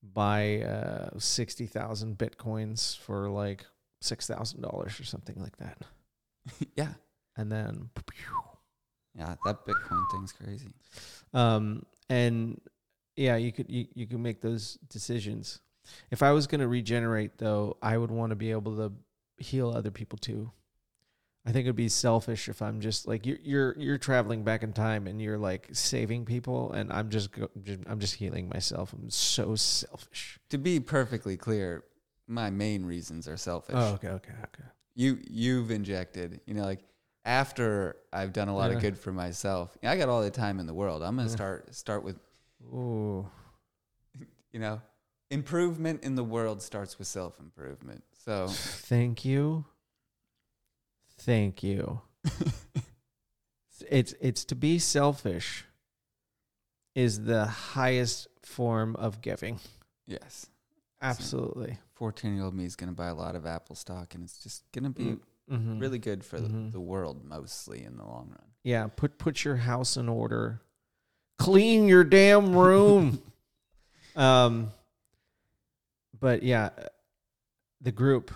buy 0.03 0.61
uh 0.61 1.09
60000 1.19 2.19
bitcoins 2.19 2.97
for 2.99 3.31
like 3.31 3.65
$6000 4.03 4.65
or 5.01 5.05
something 5.05 5.37
like 5.41 5.57
that 5.57 5.79
yeah, 6.77 6.93
and 7.37 7.51
then 7.51 7.89
yeah. 9.17 9.37
That 9.47 9.65
Bitcoin 9.65 10.03
thing's 10.13 10.33
crazy. 10.33 10.75
um 11.33 11.87
and 12.11 12.61
yeah 13.17 13.37
you 13.37 13.53
could 13.53 13.71
you, 13.71 13.87
you 13.95 14.07
can 14.07 14.21
make 14.21 14.41
those 14.41 14.77
decisions 14.89 15.61
if 16.11 16.23
i 16.23 16.33
was 16.33 16.47
gonna 16.47 16.69
regenerate 16.69 17.39
though 17.39 17.77
i 17.81 17.97
would 17.97 18.11
want 18.11 18.31
to 18.31 18.37
be 18.37 18.51
able 18.51 18.77
to 18.77 18.93
heal 19.39 19.71
other 19.71 19.91
people 19.91 20.19
too 20.19 20.51
I 21.47 21.53
think 21.53 21.67
it'd 21.67 21.77
be 21.77 21.91
selfish 21.91 22.49
if 22.49 22.63
I'm 22.63 22.81
just 22.81 23.07
like 23.07 23.27
you're 23.27 23.39
you're 23.43 23.79
you're 23.79 23.99
traveling 23.99 24.45
back 24.45 24.63
in 24.63 24.73
time 24.73 25.07
and 25.07 25.21
you're 25.21 25.37
like 25.39 25.69
saving 25.73 26.25
people 26.25 26.73
and 26.73 26.91
I'm 26.93 27.11
just, 27.11 27.33
go, 27.33 27.51
just 27.63 27.81
I'm 27.87 28.01
just 28.01 28.15
healing 28.15 28.49
myself. 28.49 28.93
I'm 28.95 29.11
so 29.11 29.55
selfish. 29.55 30.39
To 30.51 30.59
be 30.59 30.81
perfectly 30.81 31.37
clear, 31.37 31.85
my 32.27 32.49
main 32.49 32.87
reasons 32.87 33.29
are 33.29 33.37
selfish. 33.37 33.75
Oh, 33.77 33.95
okay, 33.95 34.09
okay, 34.09 34.33
okay. 34.33 34.69
You 34.95 35.19
you've 35.29 35.71
injected, 35.71 36.41
you 36.47 36.55
know, 36.55 36.65
like 36.65 36.81
after 37.27 37.97
I've 38.13 38.33
done 38.33 38.49
a 38.49 38.55
lot 38.57 38.71
Yeah. 38.71 38.77
of 38.77 38.83
good 38.83 38.99
for 38.99 39.13
myself. 39.13 39.77
I 39.83 39.97
got 39.99 40.09
all 40.09 40.23
the 40.23 40.31
time 40.31 40.61
in 40.61 40.67
the 40.67 40.75
world. 40.75 41.03
I'm 41.03 41.17
gonna 41.17 41.29
Yeah. 41.29 41.35
start 41.35 41.75
start 41.75 42.05
with 42.05 42.17
Ooh, 42.73 43.29
you 44.53 44.61
know, 44.61 44.81
improvement 45.31 46.03
in 46.05 46.15
the 46.15 46.25
world 46.25 46.63
starts 46.63 46.99
with 46.99 47.07
self 47.09 47.39
improvement. 47.39 48.03
So 48.25 48.47
thank 48.49 49.25
you, 49.27 49.67
thank 51.25 51.63
you. 51.63 52.01
it's 53.91 54.15
it's 54.21 54.45
to 54.47 54.55
be 54.55 54.79
selfish 54.79 55.65
is 56.95 57.25
the 57.25 57.47
highest 57.47 58.29
form 58.43 58.95
of 58.97 59.21
giving. 59.21 59.59
yes, 60.07 60.47
Absolutely. 61.03 61.79
fourteen 61.95 62.35
year 62.37 62.45
old 62.45 62.55
me 62.55 62.65
is 62.65 62.77
gonna 62.77 62.93
buy 62.93 63.09
a 63.09 63.15
lot 63.15 63.35
of 63.37 63.47
Apple 63.47 63.77
stock, 63.77 64.15
and 64.15 64.25
it's 64.25 64.39
just 64.43 64.63
gonna 64.73 64.91
be 64.91 65.17
Mhm. 65.51 65.79
really 65.81 65.99
good 65.99 66.25
for 66.25 66.39
Mhm. 66.39 66.67
the, 66.67 66.73
the 66.73 66.81
world 66.81 67.25
mostly 67.25 67.83
in 67.85 67.97
the 67.97 68.05
long 68.05 68.31
run. 68.31 68.49
Yeah, 68.63 68.87
put 68.87 69.19
put 69.19 69.45
your 69.45 69.57
house 69.57 69.97
in 69.99 70.09
order. 70.09 70.63
Clean 71.39 71.87
your 71.89 72.05
damn 72.05 72.57
room. 72.57 73.21
um 74.17 74.73
but 76.19 76.43
yeah, 76.43 76.71
the 77.81 77.93
group. 77.93 78.31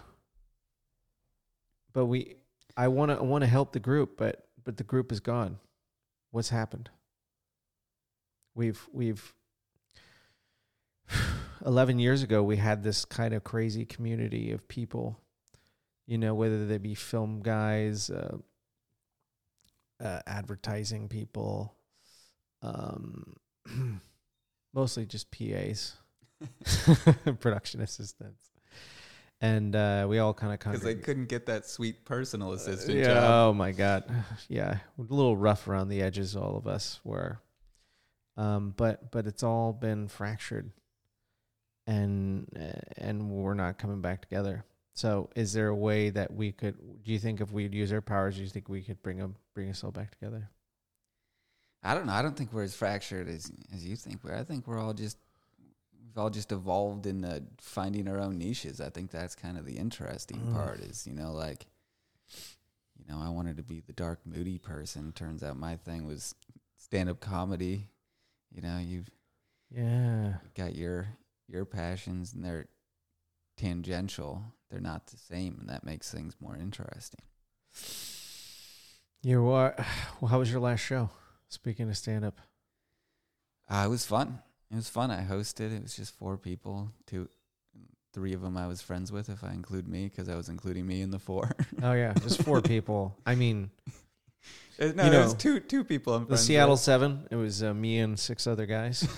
But 1.95 2.07
we 2.07 2.37
I 2.79 2.89
want 2.89 3.11
to 3.11 3.23
want 3.23 3.43
to 3.43 3.49
help 3.49 3.73
the 3.73 3.81
group, 3.81 4.17
but 4.17 4.47
but 4.65 4.79
the 4.79 4.85
group 4.85 5.13
is 5.13 5.21
gone. 5.21 5.59
What's 6.31 6.49
happened? 6.49 6.89
We've 8.55 8.89
we've 8.93 9.35
11 11.67 11.99
years 11.99 12.23
ago 12.23 12.43
we 12.43 12.57
had 12.57 12.83
this 12.83 13.05
kind 13.05 13.35
of 13.35 13.45
crazy 13.45 13.85
community 13.85 14.53
of 14.53 14.67
people 14.69 15.21
you 16.07 16.17
know 16.19 16.35
whether 16.35 16.67
they 16.67 16.79
be 16.79 16.95
film 16.95 17.41
guys 17.41 18.11
uh, 18.11 18.39
uh, 20.03 20.21
advertising 20.27 21.09
people, 21.09 21.75
um, 22.63 23.35
mostly 24.75 25.07
just 25.07 25.31
PAs, 25.31 25.97
production 27.41 27.81
assistants, 27.81 28.48
and 29.41 29.75
uh, 29.77 30.07
we 30.09 30.19
all 30.19 30.35
kind 30.35 30.53
of 30.53 30.59
Because 30.59 30.83
they 30.83 30.95
couldn't 30.95 31.29
get 31.29 31.47
that 31.47 31.67
sweet 31.67 32.05
personal 32.05 32.53
assistant 32.53 32.99
yeah, 32.99 33.15
job. 33.15 33.25
oh 33.31 33.53
my 33.53 33.73
god, 33.73 34.05
yeah, 34.49 34.79
a 34.99 35.03
little 35.03 35.37
rough 35.37 35.69
around 35.69 35.89
the 35.89 36.03
edges. 36.03 36.35
All 36.35 36.57
of 36.57 36.67
us 36.67 37.01
were, 37.05 37.41
um, 38.37 38.75
but 38.77 39.11
but 39.11 39.27
it's 39.27 39.43
all 39.43 39.73
been 39.73 40.09
fractured, 40.09 40.73
and 41.87 42.49
uh, 42.59 42.81
and 42.97 43.31
we're 43.31 43.55
not 43.55 43.79
coming 43.79 44.01
back 44.01 44.23
together. 44.23 44.65
So, 44.95 45.31
is 45.37 45.53
there 45.53 45.69
a 45.69 45.77
way 45.77 46.11
that 46.11 46.35
we 46.35 46.51
could? 46.51 46.77
Do 47.05 47.13
you 47.13 47.21
think 47.21 47.41
if 47.41 47.53
we'd 47.53 47.73
use 47.73 47.93
our 47.93 48.01
powers, 48.01 48.35
do 48.35 48.43
you 48.43 48.49
think 48.49 48.69
we 48.69 48.83
could 48.83 49.01
bring 49.03 49.19
them, 49.19 49.37
bring 49.55 49.71
us 49.71 49.85
all 49.85 49.93
back 49.93 50.11
together? 50.11 50.51
I 51.85 51.95
don't 51.95 52.07
know. 52.07 52.13
I 52.13 52.23
don't 52.23 52.37
think 52.37 52.53
we're 52.53 52.65
as 52.65 52.75
fractured 52.75 53.29
as 53.29 53.53
as 53.73 53.87
you 53.87 53.95
think 53.95 54.25
we're. 54.25 54.35
I 54.35 54.43
think 54.43 54.67
we're 54.67 54.81
all 54.81 54.95
just 54.95 55.17
we've 56.19 56.25
all 56.25 56.31
just 56.31 56.51
evolved 56.51 57.07
into 57.07 57.45
finding 57.61 58.09
our 58.09 58.19
own 58.19 58.39
niches. 58.39 58.81
I 58.81 58.91
think 58.91 59.11
that's 59.13 59.37
kind 59.37 59.57
of 59.57 59.65
the 59.65 59.79
interesting 59.79 60.41
Mm. 60.41 60.53
part. 60.53 60.81
Is 60.81 61.07
you 61.07 61.13
know 61.15 61.33
like 61.33 61.67
you 62.99 63.05
know 63.09 63.21
I 63.21 63.29
wanted 63.29 63.57
to 63.59 63.63
be 63.63 63.81
the 63.81 63.93
dark, 63.93 64.19
moody 64.27 64.59
person. 64.59 65.13
Turns 65.13 65.43
out 65.45 65.57
my 65.57 65.77
thing 65.77 66.07
was 66.07 66.35
stand 66.77 67.09
up 67.09 67.21
comedy. 67.21 67.89
You 68.51 68.63
know 68.63 68.79
you've 68.79 69.09
Yeah. 69.71 70.39
got 70.55 70.75
your 70.75 71.17
your 71.47 71.65
passions 71.65 72.33
and 72.33 72.45
they're 72.45 72.67
tangential. 73.57 74.43
They're 74.71 74.81
not 74.81 75.07
the 75.07 75.17
same, 75.17 75.59
and 75.61 75.69
that 75.69 75.85
makes 75.85 76.11
things 76.11 76.35
more 76.41 76.57
interesting. 76.57 77.21
You 79.23 79.43
what? 79.45 79.79
Well, 80.21 80.31
how 80.31 80.41
was 80.41 80.51
your 80.51 80.61
last 80.61 80.81
show? 80.81 81.11
Speaking 81.49 81.89
of 81.89 81.97
stand 81.97 82.25
up. 82.25 82.41
Uh, 83.71 83.85
it 83.87 83.89
was 83.89 84.05
fun. 84.05 84.43
It 84.71 84.77
was 84.77 84.89
fun. 84.89 85.11
I 85.11 85.23
hosted. 85.23 85.75
It 85.75 85.83
was 85.83 85.97
just 85.97 86.15
four 86.19 86.37
people. 86.37 86.93
Two, 87.07 87.29
three 88.13 88.35
of 88.35 88.43
them 88.43 88.57
I 88.57 88.67
was 88.67 88.83
friends 88.83 89.11
with, 89.11 89.29
if 89.31 89.43
I 89.43 89.53
include 89.53 89.89
me, 89.89 90.05
because 90.09 90.29
I 90.29 90.35
was 90.35 90.49
including 90.49 90.87
me 90.87 91.01
in 91.03 91.11
the 91.11 91.19
four. 91.19 91.51
Oh 91.83 91.93
yeah, 91.93 92.13
just 92.15 92.43
four 92.43 92.61
people. 92.61 93.17
I 93.25 93.35
mean, 93.35 93.71
no, 94.81 94.87
You 94.87 94.93
know, 94.95 95.35
two 95.39 95.61
two 95.61 95.85
people 95.85 96.15
I'm 96.15 96.27
the 96.27 96.37
Seattle 96.37 96.73
with. 96.75 96.81
Seven. 96.81 97.27
It 97.31 97.37
was 97.37 97.63
uh, 97.63 97.73
me 97.73 97.99
and 98.01 98.19
six 98.19 98.47
other 98.47 98.67
guys. 98.67 99.03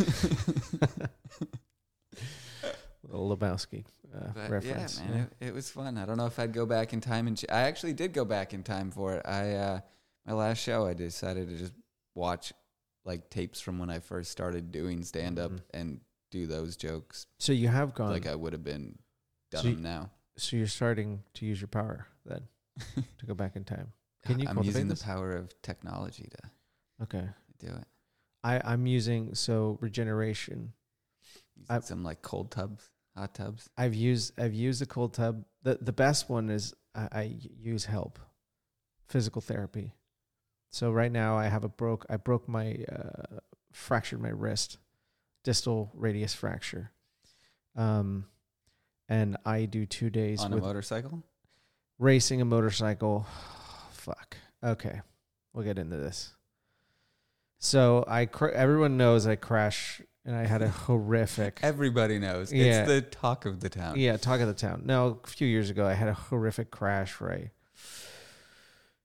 Little 3.02 3.36
Lebowski 3.36 3.84
uh, 4.14 4.48
reference. 4.48 5.00
yeah, 5.04 5.10
man, 5.10 5.30
It, 5.40 5.46
it 5.48 5.54
was 5.54 5.68
fun. 5.70 5.98
I 5.98 6.04
don't 6.04 6.16
know 6.16 6.26
if 6.26 6.38
I'd 6.38 6.52
go 6.52 6.64
back 6.66 6.92
in 6.92 7.00
time 7.00 7.26
and 7.26 7.36
ch- 7.36 7.46
I 7.50 7.62
actually 7.62 7.92
did 7.92 8.12
go 8.12 8.24
back 8.24 8.52
in 8.54 8.62
time 8.62 8.90
for 8.90 9.14
it. 9.14 9.26
I 9.26 9.52
uh, 9.54 9.80
my 10.26 10.32
last 10.34 10.58
show, 10.58 10.86
I 10.86 10.94
decided 10.94 11.48
to 11.48 11.56
just 11.56 11.72
watch 12.14 12.52
like 13.04 13.30
tapes 13.30 13.60
from 13.60 13.78
when 13.78 13.90
I 13.90 13.98
first 14.00 14.30
started 14.30 14.70
doing 14.72 15.02
stand 15.04 15.38
up 15.38 15.52
Mhm. 15.52 15.60
and 15.74 16.00
do 16.30 16.46
those 16.46 16.76
jokes 16.76 17.26
So 17.38 17.52
you 17.52 17.68
have 17.68 17.94
gone. 17.94 18.10
like 18.10 18.26
I 18.26 18.34
would 18.34 18.52
have 18.52 18.62
been 18.64 18.98
done 19.50 19.62
So 19.62 19.68
you- 19.68 19.76
now. 19.76 20.10
so 20.36 20.56
you're 20.56 20.66
starting 20.66 21.24
to 21.34 21.46
use 21.46 21.60
your 21.60 21.68
power 21.68 22.06
then 22.24 22.46
to 23.18 23.26
go 23.26 23.34
back 23.34 23.56
in 23.56 23.64
time. 23.64 23.92
Can 24.24 24.38
you 24.38 24.48
I'm 24.48 24.62
using 24.62 24.88
the 24.88 24.96
power 24.96 25.32
of 25.32 25.60
technology 25.62 26.28
to 26.30 26.50
Okay. 27.04 27.28
do 27.58 27.66
it. 27.68 27.86
I 28.44 28.60
I'm 28.64 28.86
using 28.86 29.34
so 29.34 29.78
regeneration. 29.80 30.72
Using 31.56 31.76
I- 31.76 31.80
some 31.80 32.02
like 32.04 32.22
cold 32.22 32.50
tubs, 32.50 32.90
hot 33.16 33.34
tubs. 33.34 33.68
I've 33.76 33.94
used 33.94 34.38
I've 34.38 34.54
used 34.54 34.82
a 34.82 34.86
cold 34.86 35.14
tub. 35.14 35.44
The 35.62 35.78
the 35.80 35.92
best 35.92 36.28
one 36.28 36.48
is 36.50 36.74
I, 36.94 37.08
I 37.12 37.22
use 37.58 37.84
help, 37.86 38.18
physical 39.08 39.40
therapy. 39.42 39.92
So 40.70 40.92
right 40.92 41.10
now 41.10 41.36
I 41.36 41.46
have 41.48 41.64
a 41.64 41.68
broke 41.68 42.06
I 42.08 42.16
broke 42.16 42.48
my 42.48 42.78
uh, 42.90 43.38
fractured 43.72 44.20
my 44.20 44.28
wrist, 44.30 44.78
distal 45.44 45.90
radius 45.94 46.34
fracture. 46.34 46.92
Um, 47.76 48.26
and 49.08 49.36
I 49.44 49.64
do 49.64 49.86
two 49.86 50.10
days 50.10 50.40
on 50.40 50.52
a 50.52 50.56
motorcycle. 50.56 51.24
racing 51.98 52.40
a 52.40 52.44
motorcycle. 52.44 53.26
Fuck. 53.92 54.36
Okay, 54.62 55.00
we'll 55.52 55.64
get 55.64 55.78
into 55.78 55.96
this. 55.96 56.34
So 57.58 58.04
I 58.06 58.26
cr- 58.26 58.48
everyone 58.48 58.96
knows 58.96 59.26
I 59.26 59.36
crash 59.36 60.00
and 60.24 60.34
I 60.36 60.46
had 60.46 60.62
a 60.62 60.68
horrific 60.86 61.60
Everybody 61.62 62.18
knows. 62.18 62.52
Yeah. 62.52 62.80
It's 62.80 62.88
the 62.88 63.02
talk 63.02 63.44
of 63.44 63.60
the 63.60 63.68
town. 63.68 63.98
Yeah, 63.98 64.16
talk 64.16 64.40
of 64.40 64.46
the 64.48 64.54
town. 64.54 64.82
Now, 64.86 65.18
a 65.24 65.26
few 65.26 65.46
years 65.48 65.68
ago, 65.70 65.86
I 65.86 65.94
had 65.94 66.08
a 66.08 66.14
horrific 66.14 66.70
crash. 66.70 67.20
Right, 67.20 67.50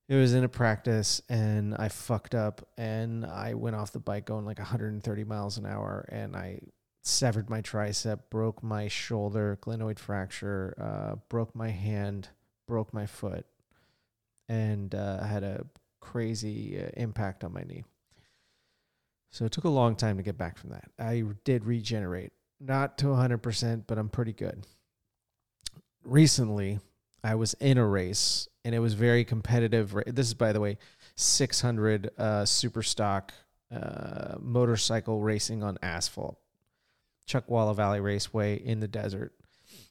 it 0.07 0.15
was 0.15 0.33
in 0.33 0.43
a 0.43 0.49
practice, 0.49 1.21
and 1.29 1.75
I 1.75 1.89
fucked 1.89 2.35
up, 2.35 2.67
and 2.77 3.25
I 3.25 3.55
went 3.55 3.75
off 3.75 3.91
the 3.91 3.99
bike 3.99 4.25
going 4.25 4.45
like 4.45 4.59
130 4.59 5.23
miles 5.23 5.57
an 5.57 5.65
hour, 5.65 6.07
and 6.11 6.35
I 6.35 6.59
severed 7.01 7.49
my 7.49 7.61
tricep, 7.61 8.19
broke 8.29 8.61
my 8.61 8.87
shoulder, 8.87 9.57
glenoid 9.61 9.97
fracture, 9.97 10.75
uh, 10.79 11.15
broke 11.29 11.55
my 11.55 11.69
hand, 11.69 12.29
broke 12.67 12.93
my 12.93 13.05
foot, 13.05 13.45
and 14.47 14.93
uh, 14.93 15.23
had 15.23 15.43
a 15.43 15.65
crazy 16.01 16.79
uh, 16.79 16.89
impact 16.95 17.43
on 17.43 17.53
my 17.53 17.63
knee. 17.63 17.83
So 19.31 19.45
it 19.45 19.51
took 19.51 19.65
a 19.65 19.69
long 19.69 19.95
time 19.95 20.17
to 20.17 20.23
get 20.23 20.37
back 20.37 20.57
from 20.57 20.69
that. 20.69 20.89
I 20.99 21.23
did 21.43 21.65
regenerate 21.65 22.31
not 22.59 22.97
to 22.99 23.07
100%, 23.07 23.83
but 23.87 23.97
I'm 23.97 24.09
pretty 24.09 24.33
good. 24.33 24.65
Recently, 26.03 26.79
I 27.25 27.33
was 27.35 27.55
in 27.55 27.77
a 27.79 27.85
race 27.85 28.47
and 28.63 28.75
it 28.75 28.79
was 28.79 28.93
very 28.93 29.25
competitive. 29.25 29.95
This 30.05 30.27
is, 30.27 30.33
by 30.35 30.53
the 30.53 30.59
way, 30.59 30.77
600 31.15 32.11
uh, 32.17 32.45
super 32.45 32.83
stock 32.83 33.33
uh, 33.75 34.35
motorcycle 34.39 35.21
racing 35.21 35.63
on 35.63 35.77
asphalt, 35.81 36.38
Chuckwalla 37.27 37.75
Valley 37.75 37.99
Raceway 37.99 38.57
in 38.63 38.79
the 38.79 38.88
desert. 38.88 39.33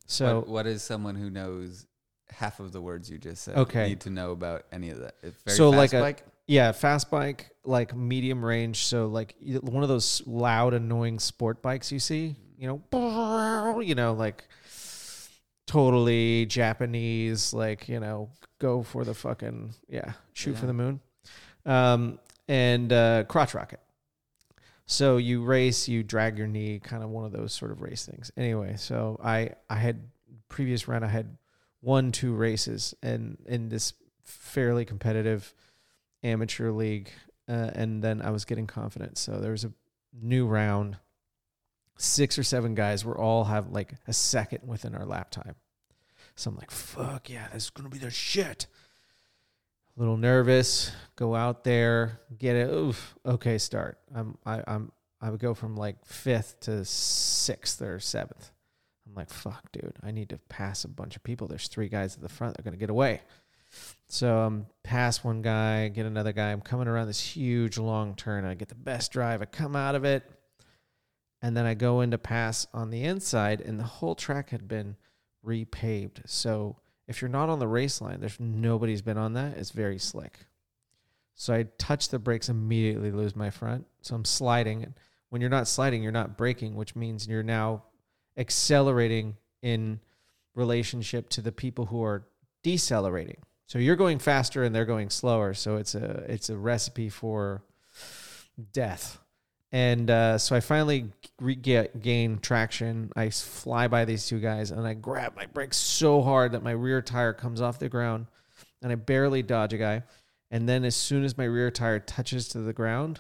So, 0.07 0.37
what, 0.41 0.49
what 0.49 0.67
is 0.67 0.83
someone 0.83 1.17
who 1.17 1.29
knows 1.29 1.87
half 2.31 2.61
of 2.61 2.73
the 2.73 2.81
words 2.81 3.11
you 3.11 3.19
just 3.19 3.43
said 3.43 3.57
Okay. 3.57 3.89
need 3.89 4.01
to 4.03 4.11
know 4.11 4.31
about 4.31 4.65
any 4.71 4.91
of 4.91 5.01
that? 5.01 5.17
It's 5.23 5.43
very 5.43 5.57
So, 5.57 5.71
fast 5.73 5.79
like 5.79 5.93
a- 5.93 6.01
bike? 6.01 6.25
yeah, 6.47 6.71
fast 6.73 7.11
bike, 7.11 7.51
like 7.65 7.97
medium 7.97 8.45
range. 8.45 8.85
So, 8.85 9.07
like 9.09 9.35
one 9.61 9.83
of 9.83 9.89
those 9.89 10.23
loud, 10.27 10.73
annoying 10.73 11.19
sport 11.19 11.63
bikes 11.63 11.91
you 11.91 11.99
see, 11.99 12.37
you 12.57 12.69
know, 12.93 13.81
you 13.81 13.97
know, 13.97 14.13
like 14.13 14.47
totally 15.67 16.47
Japanese, 16.47 17.53
like, 17.55 17.89
you 17.89 18.01
know, 18.01 18.31
go 18.59 18.83
for 18.83 19.05
the 19.05 19.15
fucking, 19.15 19.75
yeah, 19.89 20.13
shoot 20.33 20.57
for 20.57 20.67
the 20.67 20.73
moon. 20.73 21.01
Um, 21.67 22.19
and 22.49 22.93
uh, 22.93 23.25
crotch 23.25 23.55
rocket. 23.55 23.81
So 24.87 25.17
you 25.17 25.43
race, 25.43 25.89
you 25.89 26.03
drag 26.03 26.37
your 26.37 26.47
knee, 26.47 26.79
kind 26.79 27.03
of 27.03 27.09
one 27.09 27.25
of 27.25 27.33
those 27.33 27.53
sort 27.53 27.71
of 27.71 27.81
race 27.81 28.05
things. 28.05 28.31
Anyway, 28.37 28.77
so 28.77 29.19
I 29.25 29.53
I 29.71 29.77
had 29.77 30.03
previous 30.49 30.87
round 30.87 31.05
I 31.05 31.09
had 31.09 31.39
won 31.81 32.13
two 32.13 32.35
races 32.35 32.95
and 33.03 33.39
in 33.47 33.71
this 33.71 33.95
fairly 34.25 34.85
competitive 34.85 35.55
amateur 36.23 36.71
league, 36.71 37.11
uh, 37.49 37.71
and 37.75 38.03
then 38.03 38.21
I 38.21 38.31
was 38.31 38.45
getting 38.45 38.67
confident. 38.67 39.17
So 39.17 39.41
there 39.41 39.53
was 39.53 39.65
a 39.65 39.73
new 40.13 40.47
round. 40.47 40.99
Six 41.97 42.39
or 42.39 42.43
seven 42.43 42.75
guys 42.75 43.05
were 43.05 43.17
all 43.17 43.45
have 43.45 43.71
like 43.71 43.95
a 44.07 44.13
second 44.13 44.61
within 44.67 44.95
our 44.95 45.05
lap 45.05 45.31
time. 45.31 45.55
So 46.37 46.51
I'm 46.51 46.57
like, 46.57 46.71
fuck 46.71 47.31
yeah, 47.31 47.49
this 47.53 47.65
is 47.65 47.71
gonna 47.71 47.89
be 47.89 47.99
the 47.99 48.11
shit. 48.11 48.67
A 49.97 50.01
little 50.01 50.17
nervous, 50.17 50.91
go 51.15 51.37
out 51.37 51.63
there, 51.63 52.21
get 52.37 52.57
it. 52.57 52.69
Oof, 52.69 53.15
okay, 53.25 53.59
start. 53.59 53.99
I'm 54.15 54.37
I, 54.45 54.63
I'm 54.67 54.91
I 55.21 55.31
would 55.31 55.41
go 55.41 55.55
from 55.55 55.77
like 55.77 56.05
fifth 56.05 56.61
to 56.61 56.85
sixth 56.85 57.81
or 57.81 58.01
seventh. 58.01 58.51
I'm 59.07 59.15
like, 59.15 59.31
fuck, 59.31 59.71
dude, 59.71 59.95
I 60.03 60.11
need 60.11 60.31
to 60.31 60.39
pass 60.49 60.85
a 60.85 60.89
bunch 60.89 61.15
of 61.15 61.23
people. 61.23 61.47
There's 61.47 61.69
three 61.69 61.89
guys 61.89 62.17
at 62.17 62.23
the 62.23 62.29
front. 62.29 62.57
They're 62.57 62.65
gonna 62.65 62.77
get 62.77 62.91
away. 62.91 63.23
So 64.09 64.39
I'm 64.39 64.67
pass 64.83 65.23
one 65.23 65.43
guy, 65.43 65.89
get 65.89 66.07
another 66.07 66.33
guy. 66.33 66.51
I'm 66.51 66.61
coming 66.61 66.89
around 66.89 67.07
this 67.07 67.21
huge 67.21 67.79
long 67.79 68.15
turn. 68.15 68.45
I 68.45 68.55
get 68.55 68.69
the 68.69 68.75
best 68.75 69.13
drive. 69.13 69.43
I 69.43 69.45
come 69.45 69.77
out 69.77 69.95
of 69.95 70.05
it, 70.05 70.25
and 71.45 71.55
then 71.55 71.67
I 71.67 71.75
go 71.75 72.01
in 72.01 72.11
to 72.13 72.17
pass 72.17 72.67
on 72.73 72.89
the 72.89 73.05
inside, 73.05 73.61
and 73.61 73.79
the 73.79 73.85
whole 73.85 74.15
track 74.15 74.49
had 74.49 74.67
been 74.67 74.97
repaved. 75.47 76.23
So 76.25 76.79
if 77.07 77.21
you're 77.21 77.29
not 77.29 77.51
on 77.51 77.59
the 77.59 77.69
race 77.69 78.01
line, 78.01 78.21
there's 78.21 78.41
nobody's 78.41 79.03
been 79.03 79.19
on 79.19 79.35
that. 79.35 79.59
It's 79.59 79.71
very 79.71 79.99
slick. 79.99 80.47
So 81.35 81.53
I 81.53 81.67
touch 81.77 82.09
the 82.09 82.19
brakes 82.19 82.49
immediately, 82.49 83.11
lose 83.11 83.37
my 83.37 83.51
front. 83.51 83.87
So 84.01 84.15
I'm 84.15 84.25
sliding. 84.25 84.95
When 85.29 85.43
you're 85.43 85.51
not 85.51 85.69
sliding, 85.69 86.03
you're 86.03 86.13
not 86.13 86.39
braking, 86.39 86.77
which 86.77 86.97
means 86.97 87.29
you're 87.29 87.43
now 87.43 87.83
accelerating 88.39 89.37
in 89.61 90.01
relationship 90.55 91.29
to 91.29 91.43
the 91.43 91.53
people 91.53 91.85
who 91.85 92.03
are 92.03 92.27
decelerating. 92.63 93.43
So 93.67 93.79
you're 93.79 93.97
going 93.97 94.19
faster 94.19 94.65
and 94.65 94.75
they're 94.75 94.87
going 94.87 95.11
slower. 95.11 95.53
So 95.53 95.77
it's 95.77 95.95
a 95.95 96.25
it's 96.27 96.49
a 96.49 96.57
recipe 96.57 97.11
for 97.11 97.63
death. 98.73 99.19
And 99.75 100.09
uh, 100.09 100.39
so 100.39 100.55
I 100.55 100.61
finally 100.61 101.11
get, 101.61 102.01
gain 102.01 102.39
traction. 102.39 103.11
I 103.17 103.31
fly 103.31 103.89
by 103.89 104.05
these 104.05 104.25
two 104.25 104.39
guys 104.39 104.71
and 104.71 104.87
I 104.87 104.95
grab 104.95 105.35
my 105.35 105.47
brakes 105.47 105.77
so 105.77 106.23
hard 106.23 106.53
that 106.53 106.63
my 106.63 106.71
rear 106.71 107.03
tire 107.03 107.33
comes 107.33 107.61
off 107.61 107.81
the 107.81 107.89
ground 107.89 108.29
and 108.83 108.93
I 108.93 108.95
barely 108.95 109.43
dodge 109.43 109.73
a 109.73 109.79
guy. 109.79 110.05
And 110.53 110.69
then 110.69 110.85
as 110.85 110.95
soon 110.95 111.25
as 111.25 111.37
my 111.37 111.47
rear 111.47 111.73
tire 111.73 111.99
touches 111.99 112.47
to 112.51 112.61
the 112.61 112.73
ground, 112.73 113.19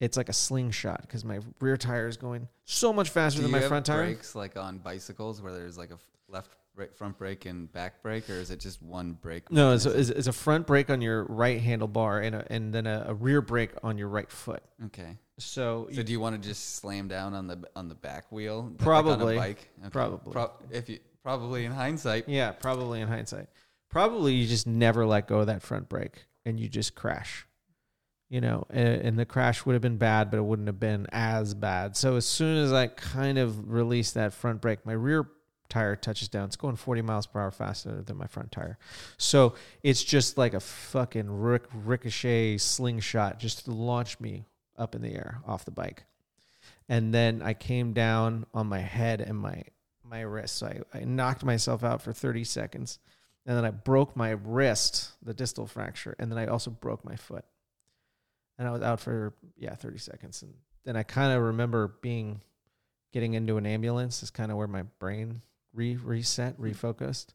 it's 0.00 0.16
like 0.16 0.28
a 0.28 0.32
slingshot 0.32 1.00
because 1.02 1.24
my 1.24 1.40
rear 1.60 1.76
tire 1.76 2.06
is 2.06 2.16
going 2.16 2.46
so 2.64 2.92
much 2.92 3.10
faster 3.10 3.38
Do 3.38 3.42
than 3.42 3.50
my 3.50 3.60
front 3.66 3.86
tire. 3.86 4.04
brakes 4.04 4.36
like 4.36 4.56
on 4.56 4.78
bicycles 4.78 5.42
where 5.42 5.52
there's 5.52 5.76
like 5.76 5.90
a 5.90 5.98
left 6.28 6.52
brake, 6.74 6.94
front 6.94 7.16
brake 7.18 7.46
and 7.46 7.70
back 7.72 8.02
brake, 8.02 8.28
or 8.28 8.34
is 8.34 8.50
it 8.50 8.60
just 8.60 8.82
one 8.82 9.12
brake? 9.20 9.50
No, 9.50 9.72
it's 9.72 9.86
a, 9.86 9.90
it's 9.98 10.26
a 10.26 10.32
front 10.32 10.66
brake 10.66 10.90
on 10.90 11.00
your 11.00 11.24
right 11.24 11.60
handlebar 11.62 12.24
and 12.24 12.34
a, 12.36 12.46
and 12.52 12.72
then 12.72 12.86
a, 12.86 13.06
a 13.08 13.14
rear 13.14 13.40
brake 13.40 13.70
on 13.82 13.98
your 13.98 14.08
right 14.08 14.30
foot. 14.30 14.62
okay. 14.86 15.16
So, 15.36 15.88
So 15.92 16.04
do 16.04 16.12
you 16.12 16.20
want 16.20 16.40
to 16.40 16.48
just 16.48 16.76
slam 16.76 17.08
down 17.08 17.34
on 17.34 17.48
the 17.48 17.58
on 17.74 17.88
the 17.88 17.96
back 17.96 18.30
wheel? 18.30 18.62
like 18.70 18.78
Probably. 18.78 19.36
bike. 19.36 19.68
Okay. 19.80 19.90
Probably. 19.90 20.32
Pro- 20.32 20.52
if 20.70 20.88
you 20.88 21.00
probably 21.24 21.64
in 21.64 21.72
hindsight. 21.72 22.28
yeah, 22.28 22.52
probably 22.52 23.00
in 23.00 23.08
hindsight, 23.08 23.48
probably 23.90 24.34
you 24.34 24.46
just 24.46 24.66
never 24.68 25.04
let 25.04 25.26
go 25.26 25.40
of 25.40 25.46
that 25.48 25.60
front 25.62 25.88
brake 25.88 26.26
and 26.46 26.60
you 26.60 26.68
just 26.68 26.94
crash. 26.94 27.46
You 28.30 28.40
know, 28.40 28.64
and, 28.70 28.88
and 29.02 29.18
the 29.18 29.26
crash 29.26 29.64
would 29.66 29.72
have 29.74 29.82
been 29.82 29.96
bad, 29.98 30.30
but 30.30 30.38
it 30.38 30.44
wouldn't 30.44 30.66
have 30.68 30.80
been 30.80 31.06
as 31.12 31.52
bad. 31.54 31.96
So 31.96 32.16
as 32.16 32.26
soon 32.26 32.56
as 32.64 32.72
I 32.72 32.86
kind 32.88 33.36
of 33.38 33.70
release 33.70 34.12
that 34.12 34.32
front 34.32 34.60
brake, 34.60 34.84
my 34.86 34.92
rear 34.94 35.28
tire 35.68 35.96
touches 35.96 36.28
down. 36.28 36.46
It's 36.46 36.56
going 36.56 36.76
40 36.76 37.02
miles 37.02 37.26
per 37.26 37.40
hour 37.40 37.50
faster 37.50 38.02
than 38.02 38.16
my 38.16 38.26
front 38.26 38.52
tire. 38.52 38.78
So 39.16 39.54
it's 39.82 40.02
just 40.02 40.38
like 40.38 40.54
a 40.54 40.60
fucking 40.60 41.30
ric- 41.30 41.68
ricochet 41.72 42.58
slingshot 42.58 43.38
just 43.38 43.64
to 43.64 43.72
launch 43.72 44.20
me 44.20 44.46
up 44.76 44.94
in 44.94 45.02
the 45.02 45.14
air 45.14 45.40
off 45.46 45.64
the 45.64 45.70
bike. 45.70 46.04
And 46.88 47.14
then 47.14 47.42
I 47.42 47.54
came 47.54 47.92
down 47.92 48.46
on 48.52 48.66
my 48.66 48.80
head 48.80 49.20
and 49.20 49.38
my 49.38 49.64
my 50.04 50.20
wrist. 50.20 50.56
So 50.56 50.66
I, 50.66 50.98
I 50.98 51.04
knocked 51.04 51.44
myself 51.44 51.82
out 51.82 52.02
for 52.02 52.12
30 52.12 52.44
seconds. 52.44 52.98
And 53.46 53.56
then 53.56 53.64
I 53.64 53.70
broke 53.70 54.16
my 54.16 54.30
wrist, 54.30 55.12
the 55.22 55.34
distal 55.34 55.66
fracture, 55.66 56.16
and 56.18 56.30
then 56.30 56.38
I 56.38 56.46
also 56.46 56.70
broke 56.70 57.04
my 57.04 57.16
foot. 57.16 57.44
And 58.58 58.66
I 58.66 58.70
was 58.70 58.82
out 58.82 59.00
for 59.00 59.34
yeah, 59.56 59.74
30 59.74 59.98
seconds. 59.98 60.42
And 60.42 60.54
then 60.84 60.96
I 60.96 61.02
kind 61.02 61.32
of 61.32 61.42
remember 61.42 61.96
being 62.00 62.40
getting 63.12 63.34
into 63.34 63.56
an 63.56 63.66
ambulance 63.66 64.22
is 64.22 64.30
kind 64.30 64.50
of 64.50 64.56
where 64.56 64.66
my 64.66 64.82
brain 64.98 65.40
re 65.74 65.96
reset, 65.96 66.58
refocused, 66.60 67.28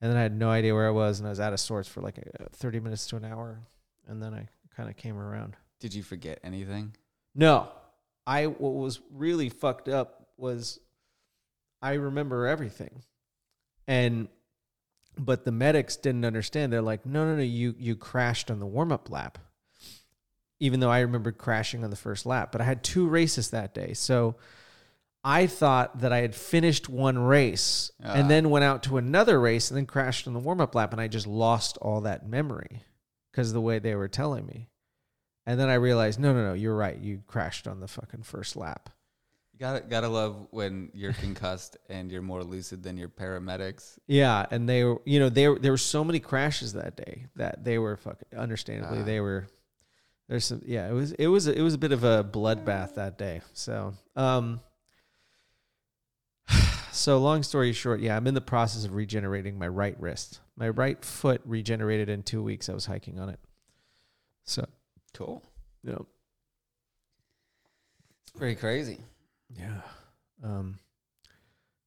and 0.00 0.10
then 0.10 0.16
I 0.16 0.22
had 0.22 0.36
no 0.36 0.50
idea 0.50 0.74
where 0.74 0.86
I 0.86 0.90
was, 0.90 1.18
and 1.18 1.26
I 1.26 1.30
was 1.30 1.40
out 1.40 1.52
of 1.52 1.60
sorts 1.60 1.88
for 1.88 2.00
like 2.00 2.18
a, 2.18 2.48
thirty 2.50 2.80
minutes 2.80 3.06
to 3.08 3.16
an 3.16 3.24
hour, 3.24 3.60
and 4.08 4.22
then 4.22 4.34
I 4.34 4.48
kind 4.76 4.88
of 4.88 4.96
came 4.96 5.18
around. 5.18 5.56
Did 5.80 5.94
you 5.94 6.02
forget 6.02 6.40
anything? 6.42 6.94
No, 7.34 7.68
I 8.26 8.46
what 8.46 8.74
was 8.74 9.00
really 9.10 9.48
fucked 9.48 9.88
up 9.88 10.28
was 10.36 10.80
I 11.80 11.94
remember 11.94 12.46
everything, 12.46 13.02
and 13.86 14.28
but 15.18 15.44
the 15.44 15.52
medics 15.52 15.96
didn't 15.96 16.24
understand. 16.24 16.72
They're 16.72 16.82
like, 16.82 17.04
no, 17.04 17.24
no, 17.24 17.36
no, 17.36 17.42
you 17.42 17.74
you 17.78 17.96
crashed 17.96 18.50
on 18.50 18.60
the 18.60 18.66
warm 18.66 18.92
up 18.92 19.10
lap, 19.10 19.38
even 20.60 20.80
though 20.80 20.90
I 20.90 21.00
remembered 21.00 21.38
crashing 21.38 21.84
on 21.84 21.90
the 21.90 21.96
first 21.96 22.26
lap. 22.26 22.52
But 22.52 22.60
I 22.60 22.64
had 22.64 22.82
two 22.82 23.08
races 23.08 23.50
that 23.50 23.74
day, 23.74 23.94
so 23.94 24.36
I 25.24 25.46
thought 25.46 26.00
that 26.00 26.12
I 26.12 26.18
had 26.18 26.34
finished 26.34 26.88
one 26.88 27.18
race 27.18 27.90
Ah. 28.04 28.12
and 28.14 28.28
then 28.30 28.50
went 28.50 28.64
out 28.64 28.82
to 28.84 28.96
another 28.96 29.40
race 29.40 29.70
and 29.70 29.76
then 29.78 29.86
crashed 29.86 30.26
in 30.26 30.32
the 30.32 30.40
warm 30.40 30.60
up 30.60 30.74
lap, 30.74 30.92
and 30.92 31.00
I 31.00 31.08
just 31.08 31.26
lost 31.26 31.78
all 31.78 32.00
that 32.02 32.26
memory 32.28 32.82
because 33.30 33.52
the 33.52 33.60
way 33.60 33.78
they 33.78 33.94
were 33.94 34.08
telling 34.08 34.46
me. 34.46 34.68
And 35.46 35.58
then 35.58 35.68
I 35.68 35.74
realized, 35.74 36.18
no, 36.20 36.32
no, 36.32 36.44
no, 36.48 36.54
you're 36.54 36.76
right. 36.76 36.98
You 36.98 37.22
crashed 37.26 37.66
on 37.68 37.80
the 37.80 37.88
fucking 37.88 38.22
first 38.22 38.56
lap. 38.56 38.90
You 39.52 39.58
gotta 39.60 39.80
gotta 39.80 40.08
love 40.08 40.46
when 40.50 40.90
you're 40.94 41.12
concussed 41.12 41.76
and 41.88 42.10
you're 42.10 42.22
more 42.22 42.42
lucid 42.42 42.82
than 42.82 42.96
your 42.96 43.08
paramedics. 43.08 43.98
Yeah, 44.08 44.46
and 44.50 44.68
they 44.68 44.82
were, 44.84 45.00
you 45.04 45.20
know, 45.20 45.28
there 45.28 45.56
there 45.56 45.72
were 45.72 45.76
so 45.78 46.02
many 46.02 46.18
crashes 46.20 46.72
that 46.72 46.96
day 46.96 47.26
that 47.36 47.62
they 47.64 47.78
were 47.78 47.96
fucking. 47.96 48.36
Understandably, 48.36 49.00
Ah. 49.00 49.04
they 49.04 49.20
were. 49.20 49.46
There's 50.28 50.46
some, 50.46 50.62
yeah. 50.64 50.88
It 50.88 50.92
was 50.92 51.12
it 51.12 51.26
was 51.26 51.46
it 51.46 51.60
was 51.60 51.74
a 51.74 51.78
bit 51.78 51.92
of 51.92 52.02
a 52.02 52.24
bloodbath 52.24 52.94
that 52.94 53.18
day. 53.18 53.42
So, 53.52 53.94
um, 54.16 54.60
so 56.92 57.18
long 57.18 57.42
story 57.42 57.72
short, 57.72 58.00
yeah, 58.00 58.16
I'm 58.16 58.26
in 58.26 58.34
the 58.34 58.40
process 58.40 58.84
of 58.84 58.94
regenerating 58.94 59.58
my 59.58 59.68
right 59.68 59.96
wrist. 60.00 60.40
My 60.56 60.68
right 60.68 61.02
foot 61.04 61.40
regenerated 61.44 62.08
in 62.08 62.22
two 62.22 62.42
weeks. 62.42 62.68
I 62.68 62.74
was 62.74 62.86
hiking 62.86 63.18
on 63.18 63.28
it. 63.28 63.40
So, 64.44 64.66
Cool. 65.14 65.42
you 65.82 65.92
know, 65.92 66.06
It's 68.22 68.32
pretty 68.32 68.54
crazy. 68.56 68.98
yeah, 69.50 69.80
um, 70.42 70.78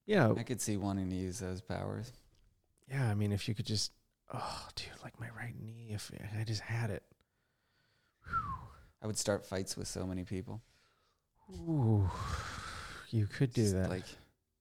yeah, 0.06 0.32
I 0.38 0.44
could 0.44 0.62
see 0.62 0.78
wanting 0.78 1.10
to 1.10 1.15
use 1.15 1.39
those 1.39 1.62
powers. 1.62 2.12
yeah. 2.89 3.10
I 3.10 3.15
mean, 3.15 3.32
if 3.32 3.48
you 3.48 3.56
could 3.56 3.65
just, 3.65 3.91
oh, 4.34 4.68
dude, 4.76 4.88
like 5.04 5.20
my 5.20 5.30
right 5.38 5.54
knee, 5.60 5.89
if 5.91 6.12
I 6.39 6.44
just 6.44 6.62
had 6.62 6.89
it. 6.91 7.04
I 9.02 9.08
would 9.08 9.18
start 9.18 9.46
fights 9.46 9.76
with 9.78 9.88
so 9.88 10.06
many 10.06 10.24
people. 10.24 10.62
Ooh, 11.52 12.10
you 13.12 13.28
could 13.28 13.54
do 13.54 13.62
Just, 13.62 13.76
that. 13.76 13.89
Like 13.89 14.04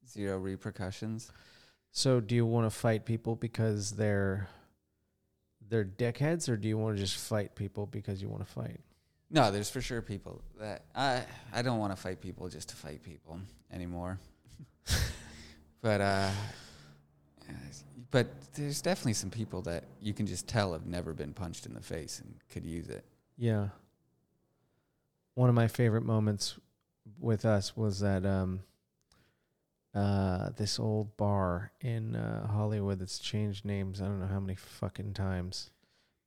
zero 0.08 0.38
repercussions. 0.38 1.30
so, 1.90 2.20
do 2.20 2.34
you 2.34 2.46
want 2.46 2.66
to 2.66 2.70
fight 2.70 3.04
people 3.04 3.36
because 3.36 3.92
they're 3.92 4.48
they're 5.68 5.84
dickheads, 5.84 6.48
or 6.48 6.56
do 6.56 6.68
you 6.68 6.76
want 6.76 6.96
to 6.96 7.02
just 7.02 7.16
fight 7.16 7.54
people 7.54 7.86
because 7.86 8.20
you 8.20 8.28
want 8.28 8.46
to 8.46 8.52
fight? 8.52 8.80
No, 9.30 9.50
there's 9.50 9.70
for 9.70 9.80
sure 9.80 10.02
people 10.02 10.42
that 10.60 10.84
I 10.94 11.24
I 11.52 11.62
don't 11.62 11.78
want 11.78 11.92
to 11.92 12.00
fight 12.00 12.20
people 12.20 12.48
just 12.48 12.68
to 12.68 12.76
fight 12.76 13.02
people 13.02 13.40
anymore. 13.72 14.18
but 15.80 16.00
uh 16.00 16.30
but 18.10 18.28
there's 18.54 18.80
definitely 18.80 19.14
some 19.14 19.30
people 19.30 19.62
that 19.62 19.84
you 20.00 20.14
can 20.14 20.26
just 20.26 20.46
tell 20.46 20.72
have 20.72 20.86
never 20.86 21.12
been 21.12 21.32
punched 21.32 21.66
in 21.66 21.74
the 21.74 21.80
face 21.80 22.20
and 22.20 22.36
could 22.48 22.64
use 22.64 22.88
it. 22.88 23.04
Yeah. 23.36 23.68
One 25.34 25.48
of 25.48 25.56
my 25.56 25.66
favorite 25.66 26.04
moments 26.04 26.54
with 27.18 27.44
us 27.44 27.76
was 27.76 28.00
that 28.00 28.24
um 28.24 28.60
uh 29.94 30.50
this 30.56 30.78
old 30.80 31.16
bar 31.16 31.70
in 31.80 32.16
uh 32.16 32.46
Hollywood 32.48 32.98
that's 32.98 33.18
changed 33.18 33.64
names 33.64 34.00
I 34.02 34.06
don't 34.06 34.20
know 34.20 34.26
how 34.26 34.40
many 34.40 34.56
fucking 34.56 35.14
times. 35.14 35.70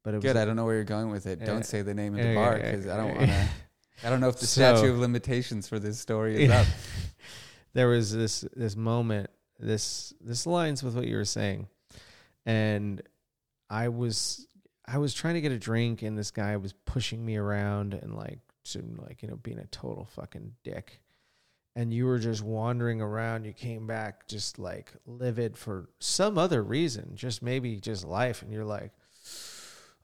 But 0.04 0.14
it 0.14 0.18
was 0.18 0.24
Good, 0.24 0.38
I 0.38 0.46
don't 0.46 0.56
know 0.56 0.66
where 0.66 0.76
you're 0.76 0.84
going 0.86 1.12
with 1.12 1.26
it. 1.26 1.44
Don't 1.44 1.66
say 1.66 1.82
the 1.82 1.94
name 1.94 2.18
of 2.18 2.24
the 2.26 2.34
bar 2.34 2.56
because 2.58 2.88
I 2.88 2.96
don't 2.96 3.16
want 3.16 3.30
to. 3.30 3.48
I 4.06 4.10
don't 4.10 4.22
know 4.22 4.30
if 4.30 4.40
the 4.40 4.46
So- 4.48 4.62
statute 4.76 4.92
of 4.92 5.00
limitations 5.00 5.68
for 5.68 5.80
this 5.80 6.00
story 6.00 6.46
is 6.46 6.52
up. 6.52 6.68
there 7.74 7.88
was 7.88 8.14
this 8.14 8.46
this 8.56 8.76
moment 8.76 9.30
this 9.60 10.14
this 10.22 10.46
aligns 10.46 10.84
with 10.84 10.96
what 10.96 11.08
you 11.08 11.16
were 11.16 11.26
saying 11.26 11.68
and 12.46 13.02
i 13.70 13.88
was 13.90 14.48
i 14.88 14.98
was 14.98 15.14
trying 15.14 15.34
to 15.34 15.42
get 15.42 15.52
a 15.52 15.58
drink 15.58 16.02
and 16.02 16.18
this 16.18 16.32
guy 16.32 16.56
was 16.58 16.74
pushing 16.74 17.26
me 17.26 17.36
around 17.36 17.94
and 17.94 18.16
like 18.16 18.40
like 18.98 19.22
you 19.22 19.28
know 19.30 19.38
being 19.38 19.60
a 19.60 19.66
total 19.68 20.06
fucking 20.06 20.54
dick 20.64 21.00
and 21.78 21.94
you 21.94 22.06
were 22.08 22.18
just 22.18 22.42
wandering 22.44 23.02
around 23.02 23.46
you 23.46 23.54
came 23.54 23.86
back 23.86 24.28
just 24.28 24.58
like 24.58 24.92
livid 25.06 25.56
for 25.56 25.88
some 26.00 26.38
other 26.38 26.64
reason 26.64 27.12
just 27.16 27.42
maybe 27.44 27.80
just 27.80 28.04
life 28.04 28.42
and 28.42 28.52
you're 28.52 28.66
like 28.66 28.92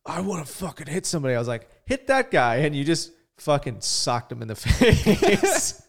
i 0.05 0.21
want 0.21 0.45
to 0.45 0.53
fucking 0.53 0.85
hit 0.87 1.05
somebody 1.05 1.33
i 1.33 1.39
was 1.39 1.47
like 1.47 1.67
hit 1.85 2.05
that 2.07 2.29
guy 2.29 2.57
and 2.57 2.75
you 2.75 2.83
just 2.83 3.11
fucking 3.37 3.81
socked 3.81 4.31
him 4.31 4.41
in 4.41 4.47
the 4.47 4.55
face 4.67 5.81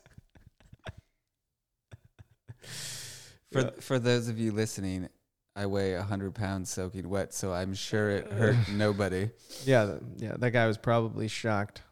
For 3.52 3.60
Yeah. 3.60 3.70
for 3.80 3.98
those 3.98 4.28
of 4.28 4.38
you 4.38 4.50
listening, 4.52 5.08
I 5.54 5.66
weigh 5.66 5.94
hundred 5.94 6.34
pounds 6.34 6.70
soaking 6.70 7.08
wet, 7.08 7.32
so 7.32 7.52
I'm 7.52 7.72
sure 7.74 8.10
it 8.10 8.32
hurt 8.32 8.56
nobody. 8.72 9.30
Yeah, 9.64 9.98
yeah, 10.16 10.34
that 10.38 10.50
guy 10.50 10.66
was 10.66 10.76
probably 10.76 11.28
shocked. 11.28 11.82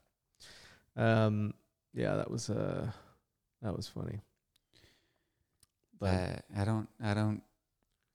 Um, 0.96 1.54
yeah, 1.94 2.16
that 2.16 2.30
was 2.30 2.50
uh, 2.50 2.90
that 3.62 3.76
was 3.76 3.88
funny. 3.88 4.20
But 5.98 6.06
Uh, 6.06 6.36
I 6.60 6.64
don't 6.64 6.88
I 7.02 7.14
don't 7.14 7.42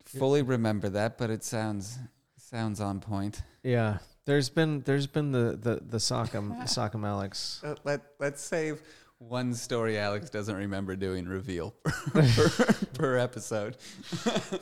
fully 0.05 0.41
remember 0.41 0.89
that, 0.89 1.17
but 1.17 1.29
it 1.29 1.43
sounds 1.43 1.97
sounds 2.37 2.79
on 2.81 2.99
point. 2.99 3.41
yeah, 3.63 3.99
there's 4.25 4.49
been 4.49 4.81
there's 4.81 5.07
been 5.07 5.31
the 5.31 5.57
the 5.61 5.81
the 5.85 5.97
Sock'em 5.97 6.61
Sock'em 6.63 7.05
Alex. 7.05 7.61
Uh, 7.63 7.75
let 7.83 8.01
let's 8.19 8.41
save 8.41 8.81
one 9.19 9.53
story 9.55 9.97
Alex 9.97 10.29
doesn't 10.29 10.55
remember 10.55 10.95
doing 10.95 11.25
reveal 11.25 11.71
per, 12.13 12.49
per 12.93 13.17
episode. 13.17 13.75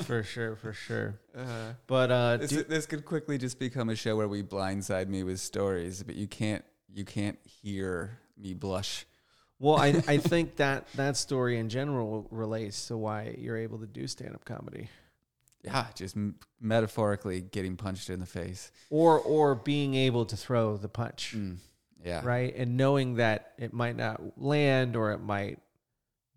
for 0.06 0.24
sure, 0.24 0.56
for 0.56 0.72
sure. 0.72 1.20
Uh, 1.38 1.74
But 1.88 2.10
uh, 2.12 2.38
this, 2.38 2.52
do, 2.52 2.64
this 2.64 2.86
could 2.86 3.04
quickly 3.04 3.38
just 3.38 3.60
become 3.60 3.90
a 3.90 3.96
show 3.98 4.16
where 4.16 4.30
we 4.30 4.44
blindside 4.44 5.10
me 5.10 5.24
with 5.24 5.42
stories, 5.42 6.04
but 6.04 6.16
you 6.16 6.28
can't 6.28 6.64
you 6.94 7.04
can't 7.06 7.38
hear 7.44 8.18
me 8.38 8.54
blush. 8.54 9.06
Well, 9.60 9.76
I 9.78 10.02
I 10.08 10.18
think 10.32 10.58
that 10.58 10.88
that 10.96 11.18
story 11.18 11.58
in 11.58 11.70
general 11.70 12.28
relates 12.32 12.88
to 12.88 12.98
why 12.98 13.36
you're 13.38 13.58
able 13.58 13.80
to 13.80 13.88
do 13.88 14.08
stand 14.08 14.36
up 14.36 14.44
comedy, 14.46 14.90
Yeah, 15.64 15.86
just 15.96 16.16
m- 16.18 16.36
metaphorically 16.60 17.42
getting 17.42 17.76
punched 17.78 18.10
in 18.10 18.20
the 18.20 18.26
face. 18.26 18.72
or 18.90 19.20
or 19.20 19.56
being 19.56 19.96
able 19.96 20.26
to 20.26 20.38
throw 20.38 20.78
the 20.78 20.90
punch. 20.90 21.34
Mm, 21.36 21.58
yeah, 22.04 22.22
right? 22.24 22.56
And 22.56 22.78
knowing 22.78 23.16
that 23.16 23.54
it 23.58 23.74
might 23.74 23.96
not 23.96 24.22
land 24.38 24.96
or 24.96 25.12
it 25.12 25.20
might 25.20 25.60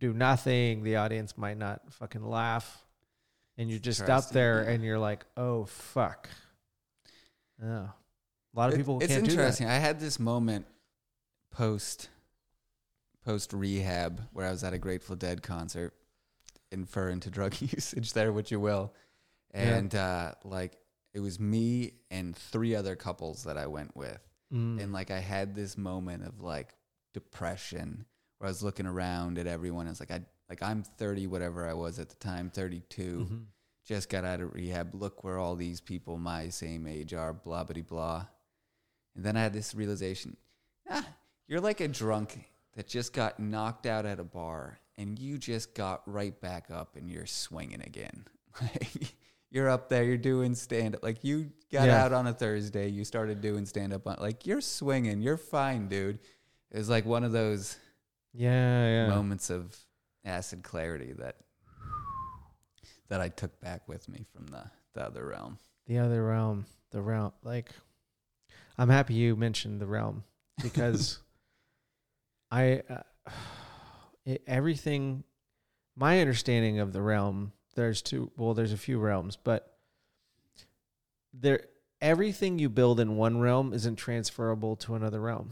do 0.01 0.13
nothing, 0.13 0.83
the 0.85 0.97
audience 0.97 1.37
might 1.37 1.59
not 1.59 1.81
fucking 1.93 2.25
laugh, 2.25 2.85
and 3.57 3.69
you're 3.69 3.81
just 3.81 4.03
up 4.09 4.31
there 4.31 4.63
yeah. 4.65 4.71
and 4.71 4.85
you're 4.85 4.99
like, 4.99 5.25
oh 5.37 5.65
fuck. 5.65 6.29
Oh. 7.63 7.67
A 7.67 7.95
lot 8.55 8.69
of 8.69 8.75
It- 8.75 8.79
people 8.79 8.99
it's 9.01 9.09
can't 9.13 9.25
do 9.25 9.31
that. 9.33 9.39
interesting. 9.41 9.67
I 9.69 9.75
had 9.79 9.99
this 10.01 10.19
moment 10.21 10.67
post 11.51 12.09
post 13.25 13.53
rehab 13.53 14.23
where 14.33 14.47
I 14.47 14.51
was 14.51 14.65
at 14.65 14.73
a 14.75 14.79
Grateful 14.79 15.17
Dead 15.17 15.43
concert, 15.43 15.95
infer 16.71 17.09
into 17.09 17.31
drug 17.31 17.55
usage 17.61 18.13
there, 18.13 18.33
what 18.33 18.51
you 18.51 18.61
will, 18.61 18.93
Yeah. 19.55 19.77
and 19.77 19.95
uh, 19.95 20.33
like 20.45 20.79
it 21.15 21.21
was 21.21 21.41
me 21.41 21.93
and 22.11 22.37
three 22.37 22.75
other 22.75 22.95
couples 22.97 23.45
that 23.45 23.57
I 23.59 23.67
went 23.67 23.97
with, 23.97 24.21
Mm. 24.53 24.81
and 24.83 24.93
like 24.95 25.11
I 25.11 25.19
had 25.21 25.55
this 25.55 25.77
moment 25.77 26.25
of 26.27 26.41
like 26.41 26.75
depression 27.13 28.07
where 28.39 28.47
I 28.49 28.51
was 28.51 28.63
looking 28.63 28.87
around 28.87 29.37
at 29.39 29.47
everyone. 29.47 29.87
It's 29.89 30.01
like 30.01 30.11
I 30.11 30.23
like 30.49 30.63
I'm 30.63 30.83
30, 30.83 31.27
whatever 31.27 31.69
I 31.69 31.75
was 31.75 31.99
at 31.99 32.09
the 32.09 32.15
time, 32.17 32.49
32 32.51 33.27
Mhm. 33.31 33.45
just 33.85 34.09
got 34.09 34.25
out 34.25 34.41
of 34.41 34.55
rehab. 34.55 34.95
Look 34.95 35.23
where 35.25 35.39
all 35.39 35.55
these 35.57 35.81
people 35.83 36.17
my 36.17 36.49
same 36.49 36.87
age 36.87 37.13
are, 37.13 37.33
blah, 37.35 37.65
blah, 37.65 37.83
blah. 37.83 38.27
And 39.15 39.25
then 39.25 39.37
I 39.37 39.43
had 39.43 39.53
this 39.53 39.75
realization 39.75 40.37
ah, 40.89 41.07
you're 41.47 41.61
like 41.61 41.81
a 41.81 41.89
drunk 41.89 42.51
that 42.75 42.87
just 42.87 43.13
got 43.13 43.39
knocked 43.41 43.87
out 43.87 44.07
at 44.07 44.21
a 44.21 44.25
bar 44.25 44.79
and 44.97 45.19
you 45.19 45.39
just 45.39 45.75
got 45.75 46.03
right 46.07 46.39
back 46.41 46.71
up 46.71 46.97
and 46.97 47.11
you're 47.11 47.27
swinging 47.27 47.81
again. 47.83 48.25
You're 49.51 49.71
up 49.71 49.89
there, 49.89 50.05
you're 50.05 50.19
doing 50.19 50.55
stand 50.55 50.95
up. 50.95 51.03
Like, 51.03 51.25
you 51.25 51.51
got 51.73 51.87
Yeah. 51.87 52.05
out 52.05 52.13
on 52.13 52.27
a 52.27 52.35
Thursday, 52.35 52.89
you 52.89 53.03
started 53.03 53.41
doing 53.41 53.65
stand 53.65 53.95
up. 53.95 54.05
Like, 54.05 54.47
you're 54.47 54.61
swinging, 54.61 55.23
you're 55.23 55.39
fine, 55.39 55.89
dude. 55.89 56.19
It 56.71 56.77
was 56.77 56.91
like 56.91 57.07
one 57.07 57.25
of 57.25 57.33
those 57.33 57.79
Yeah, 58.35 58.87
yeah. 58.87 59.09
moments 59.09 59.49
of 59.49 59.75
acid 60.23 60.63
clarity 60.63 61.15
that 61.15 61.37
that 63.09 63.23
I 63.23 63.29
took 63.31 63.59
back 63.63 63.89
with 63.89 64.07
me 64.07 64.27
from 64.35 64.49
the, 64.49 64.65
the 64.93 65.03
other 65.07 65.25
realm. 65.27 65.59
The 65.87 65.97
other 65.99 66.23
realm, 66.27 66.67
the 66.91 67.01
realm. 67.01 67.33
Like, 67.43 67.71
I'm 68.77 68.91
happy 68.91 69.15
you 69.15 69.35
mentioned 69.35 69.81
the 69.81 69.87
realm 69.87 70.25
because 70.63 71.21
I, 72.51 72.83
uh, 72.89 73.31
it, 74.25 74.43
everything, 74.47 75.25
my 75.97 76.21
understanding 76.21 76.79
of 76.79 76.93
the 76.93 77.03
realm, 77.03 77.53
there's 77.75 78.03
two. 78.03 78.31
Well, 78.37 78.55
there's 78.55 78.73
a 78.73 78.79
few 78.79 78.99
realms, 78.99 79.37
but 79.37 79.79
there 81.33 81.67
everything 82.01 82.59
you 82.59 82.69
build 82.69 83.01
in 83.01 83.17
one 83.17 83.41
realm 83.41 83.73
isn't 83.73 83.97
transferable 83.97 84.77
to 84.77 84.95
another 84.95 85.21
realm. 85.21 85.51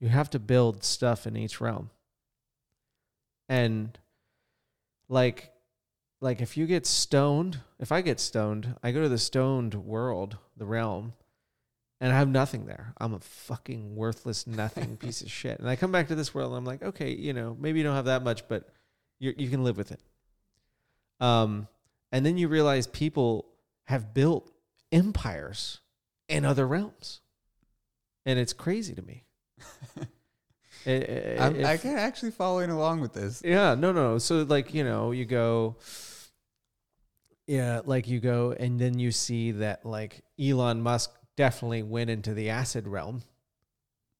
You 0.00 0.08
have 0.08 0.30
to 0.30 0.38
build 0.38 0.84
stuff 0.84 1.26
in 1.26 1.36
each 1.36 1.60
realm. 1.60 1.90
And 3.48 3.98
like 5.08 5.52
like 6.20 6.40
if 6.40 6.56
you 6.56 6.66
get 6.66 6.86
stoned, 6.86 7.60
if 7.78 7.92
I 7.92 8.00
get 8.00 8.20
stoned, 8.20 8.74
I 8.82 8.90
go 8.90 9.02
to 9.02 9.08
the 9.08 9.18
stoned 9.18 9.74
world, 9.74 10.38
the 10.56 10.66
realm, 10.66 11.12
and 12.00 12.12
I 12.12 12.16
have 12.18 12.28
nothing 12.28 12.66
there. 12.66 12.92
I'm 12.98 13.14
a 13.14 13.20
fucking 13.20 13.96
worthless 13.96 14.46
nothing 14.46 14.96
piece 14.98 15.22
of 15.22 15.30
shit. 15.30 15.58
And 15.60 15.68
I 15.68 15.76
come 15.76 15.92
back 15.92 16.08
to 16.08 16.14
this 16.14 16.34
world 16.34 16.50
and 16.50 16.58
I'm 16.58 16.64
like, 16.64 16.82
okay, 16.82 17.10
you 17.12 17.32
know, 17.32 17.56
maybe 17.58 17.78
you 17.78 17.84
don't 17.84 17.94
have 17.96 18.04
that 18.06 18.22
much, 18.22 18.46
but 18.48 18.68
you 19.18 19.34
you 19.36 19.48
can 19.48 19.64
live 19.64 19.76
with 19.76 19.92
it. 19.92 20.00
Um 21.20 21.68
and 22.12 22.24
then 22.24 22.36
you 22.38 22.48
realize 22.48 22.86
people 22.86 23.46
have 23.84 24.12
built 24.14 24.50
empires 24.92 25.80
in 26.28 26.44
other 26.44 26.66
realms. 26.66 27.20
And 28.24 28.38
it's 28.38 28.52
crazy 28.52 28.94
to 28.94 29.02
me. 29.02 29.24
It- 30.84 31.02
it- 31.02 31.40
I'm, 31.40 31.56
if- 31.56 31.66
I 31.66 31.76
can 31.78 31.96
actually 31.98 32.30
following 32.30 32.70
along 32.70 33.00
with 33.00 33.12
this. 33.12 33.42
yeah, 33.44 33.74
no, 33.74 33.90
no. 33.90 34.18
So 34.18 34.42
like 34.42 34.72
you 34.72 34.84
know, 34.84 35.10
you 35.10 35.24
go, 35.24 35.76
yeah, 37.48 37.80
like 37.84 38.06
you 38.08 38.20
go, 38.20 38.52
and 38.52 38.78
then 38.78 38.98
you 38.98 39.10
see 39.10 39.50
that 39.52 39.84
like 39.84 40.22
Elon 40.40 40.80
Musk 40.82 41.10
definitely 41.36 41.82
went 41.82 42.10
into 42.10 42.34
the 42.34 42.50
acid 42.50 42.86
realm 42.88 43.22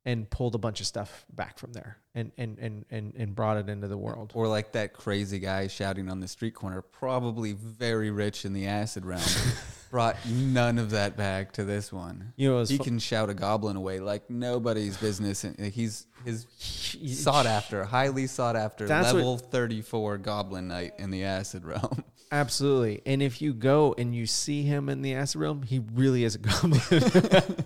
and 0.05 0.31
pulled 0.31 0.55
a 0.55 0.59
bunch 0.59 0.81
of 0.81 0.87
stuff 0.87 1.25
back 1.35 1.59
from 1.59 1.73
there 1.73 1.99
and 2.15 2.31
and 2.39 2.59
and 2.61 2.85
and, 2.91 3.13
and 3.17 3.35
brought 3.35 3.57
it 3.57 3.69
into 3.69 3.89
the 3.89 3.99
world. 3.99 4.31
Or 4.35 4.47
like 4.47 4.73
that 4.73 4.93
crazy 4.93 5.39
guy 5.41 5.67
shouting 5.67 6.09
on 6.09 6.21
the 6.21 6.29
street 6.29 6.55
corner, 6.55 6.81
probably 6.81 7.53
very 7.55 8.11
rich 8.13 8.45
in 8.45 8.53
the 8.53 8.67
acid 8.69 9.05
realm, 9.05 9.23
brought 9.91 10.17
none 10.29 10.79
of 10.79 10.91
that 10.91 11.17
back 11.17 11.53
to 11.55 11.65
this 11.65 11.93
one. 11.93 12.33
You 12.37 12.51
know, 12.53 12.65
He 12.65 12.77
fu- 12.77 12.85
can 12.85 12.99
shout 13.01 13.31
a 13.31 13.35
goblin 13.35 13.75
away 13.77 13.99
like 13.99 14.31
nobody's 14.31 14.97
business. 14.97 15.43
And 15.43 15.59
he's 15.73 16.07
his 16.25 16.47
sought 17.21 17.47
after, 17.47 17.83
highly 17.85 18.29
sought 18.29 18.55
after, 18.55 18.87
That's 18.87 19.09
what- 19.09 19.17
level 19.17 19.39
thirty 19.39 19.83
four 19.83 20.19
goblin 20.19 20.69
knight 20.69 20.93
in 20.99 21.11
the 21.11 21.25
acid 21.25 21.65
realm. 21.65 22.05
Absolutely. 22.33 23.03
And 23.07 23.23
if 23.23 23.41
you 23.41 23.53
go 23.55 23.95
and 23.97 24.15
you 24.15 24.27
see 24.27 24.63
him 24.63 24.89
in 24.89 25.03
the 25.03 25.15
acid 25.15 25.41
realm, 25.41 25.63
he 25.63 25.79
really 25.95 26.25
is 26.25 26.35
a 26.35 26.39
goblin. 26.39 26.81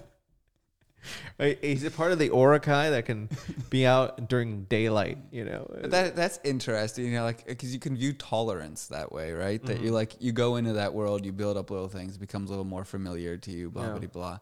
He's 1.62 1.84
a 1.84 1.90
part 1.90 2.12
of 2.12 2.18
the 2.18 2.26
Uruk-hai 2.26 2.90
that 2.90 3.06
can 3.06 3.30
be 3.70 3.86
out 3.86 4.28
during 4.28 4.64
daylight, 4.64 5.16
you 5.32 5.46
know. 5.46 5.66
But 5.80 5.90
that 5.92 6.14
that's 6.14 6.38
interesting, 6.44 7.06
you 7.06 7.12
know, 7.12 7.22
like 7.24 7.46
because 7.46 7.72
you 7.72 7.80
can 7.80 7.96
view 7.96 8.12
tolerance 8.12 8.88
that 8.88 9.10
way, 9.10 9.32
right? 9.32 9.64
That 9.64 9.76
Mm-hmm. 9.76 9.84
you 9.86 9.90
like 9.92 10.16
you 10.20 10.32
go 10.32 10.56
into 10.56 10.74
that 10.74 10.92
world, 10.92 11.24
you 11.24 11.32
build 11.32 11.56
up 11.56 11.70
little 11.70 11.88
things, 11.88 12.18
becomes 12.18 12.50
a 12.50 12.52
little 12.52 12.66
more 12.66 12.84
familiar 12.84 13.38
to 13.38 13.50
you, 13.50 13.70
blah 13.70 13.84
Yeah. 13.94 13.98
blah 13.98 14.08
blah. 14.08 14.38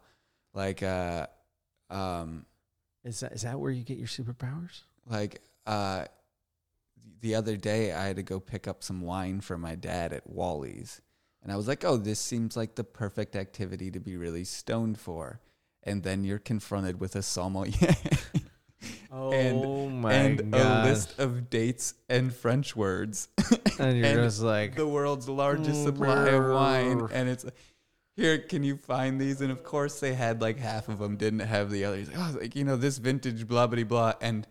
Like 0.55 0.83
uh, 0.83 1.29
um, 1.91 2.45
Is 3.05 3.21
that 3.21 3.33
is 3.33 3.43
that 3.43 3.61
where 3.61 3.71
you 3.71 3.85
get 3.85 3.99
your 3.99 4.09
superpowers? 4.09 4.81
like 5.09 5.41
uh, 5.67 6.07
the 7.21 7.35
other 7.35 7.57
day 7.57 7.93
I 7.93 8.07
had 8.07 8.17
to 8.17 8.23
go 8.23 8.41
pick 8.41 8.67
up 8.69 8.83
some 8.83 9.01
wine 9.03 9.41
for 9.41 9.59
my 9.59 9.75
dad 9.75 10.13
at 10.13 10.29
Wally's, 10.29 11.01
and 11.43 11.53
I 11.53 11.57
was 11.57 11.69
like, 11.69 11.85
oh, 11.85 11.97
this 11.97 12.19
seems 12.21 12.57
like 12.57 12.75
the 12.75 12.85
perfect 12.85 13.37
activity 13.37 13.91
to 13.91 14.01
be 14.01 14.17
really 14.17 14.45
stoned 14.45 14.99
for. 14.99 15.41
And 15.85 16.03
then 16.03 16.25
you're 16.25 16.39
confronted 16.41 17.01
with 17.01 17.17
a 17.17 17.23
sommelier 17.23 17.95
Oh 19.11 19.33
And- 19.33 20.01
my 20.03 20.13
and 20.13 20.53
god! 20.53 20.87
a 20.87 20.89
list 20.91 21.19
of 21.19 21.49
dates 21.51 21.95
and 22.09 22.33
French 22.35 22.77
words. 22.77 23.29
and 23.79 23.97
you're 23.97 24.07
and 24.07 24.23
just 24.23 24.41
like, 24.43 24.77
the 24.77 24.87
world's 24.87 25.29
largest 25.29 25.81
Mm, 25.81 25.85
supply 25.85 26.29
of 26.29 26.45
wine, 26.53 27.09
and 27.13 27.29
it's 27.29 27.45
here. 28.17 28.39
Can 28.39 28.63
you 28.63 28.77
find 28.77 29.21
these? 29.21 29.41
And 29.41 29.51
of 29.51 29.63
course, 29.65 29.99
they 30.01 30.13
had 30.15 30.43
like 30.43 30.59
half 30.59 30.89
of 30.89 30.99
them 30.99 31.17
didn't 31.17 31.41
have 31.41 31.71
the 31.71 31.85
others. 31.87 32.09
Like, 32.09 32.19
oh, 32.19 32.39
like 32.41 32.55
you 32.57 32.65
know, 32.65 32.77
this 32.77 32.99
vintage 32.99 33.49
blah 33.49 33.67
blah 33.67 33.85
blah. 33.85 34.13
And 34.21 34.47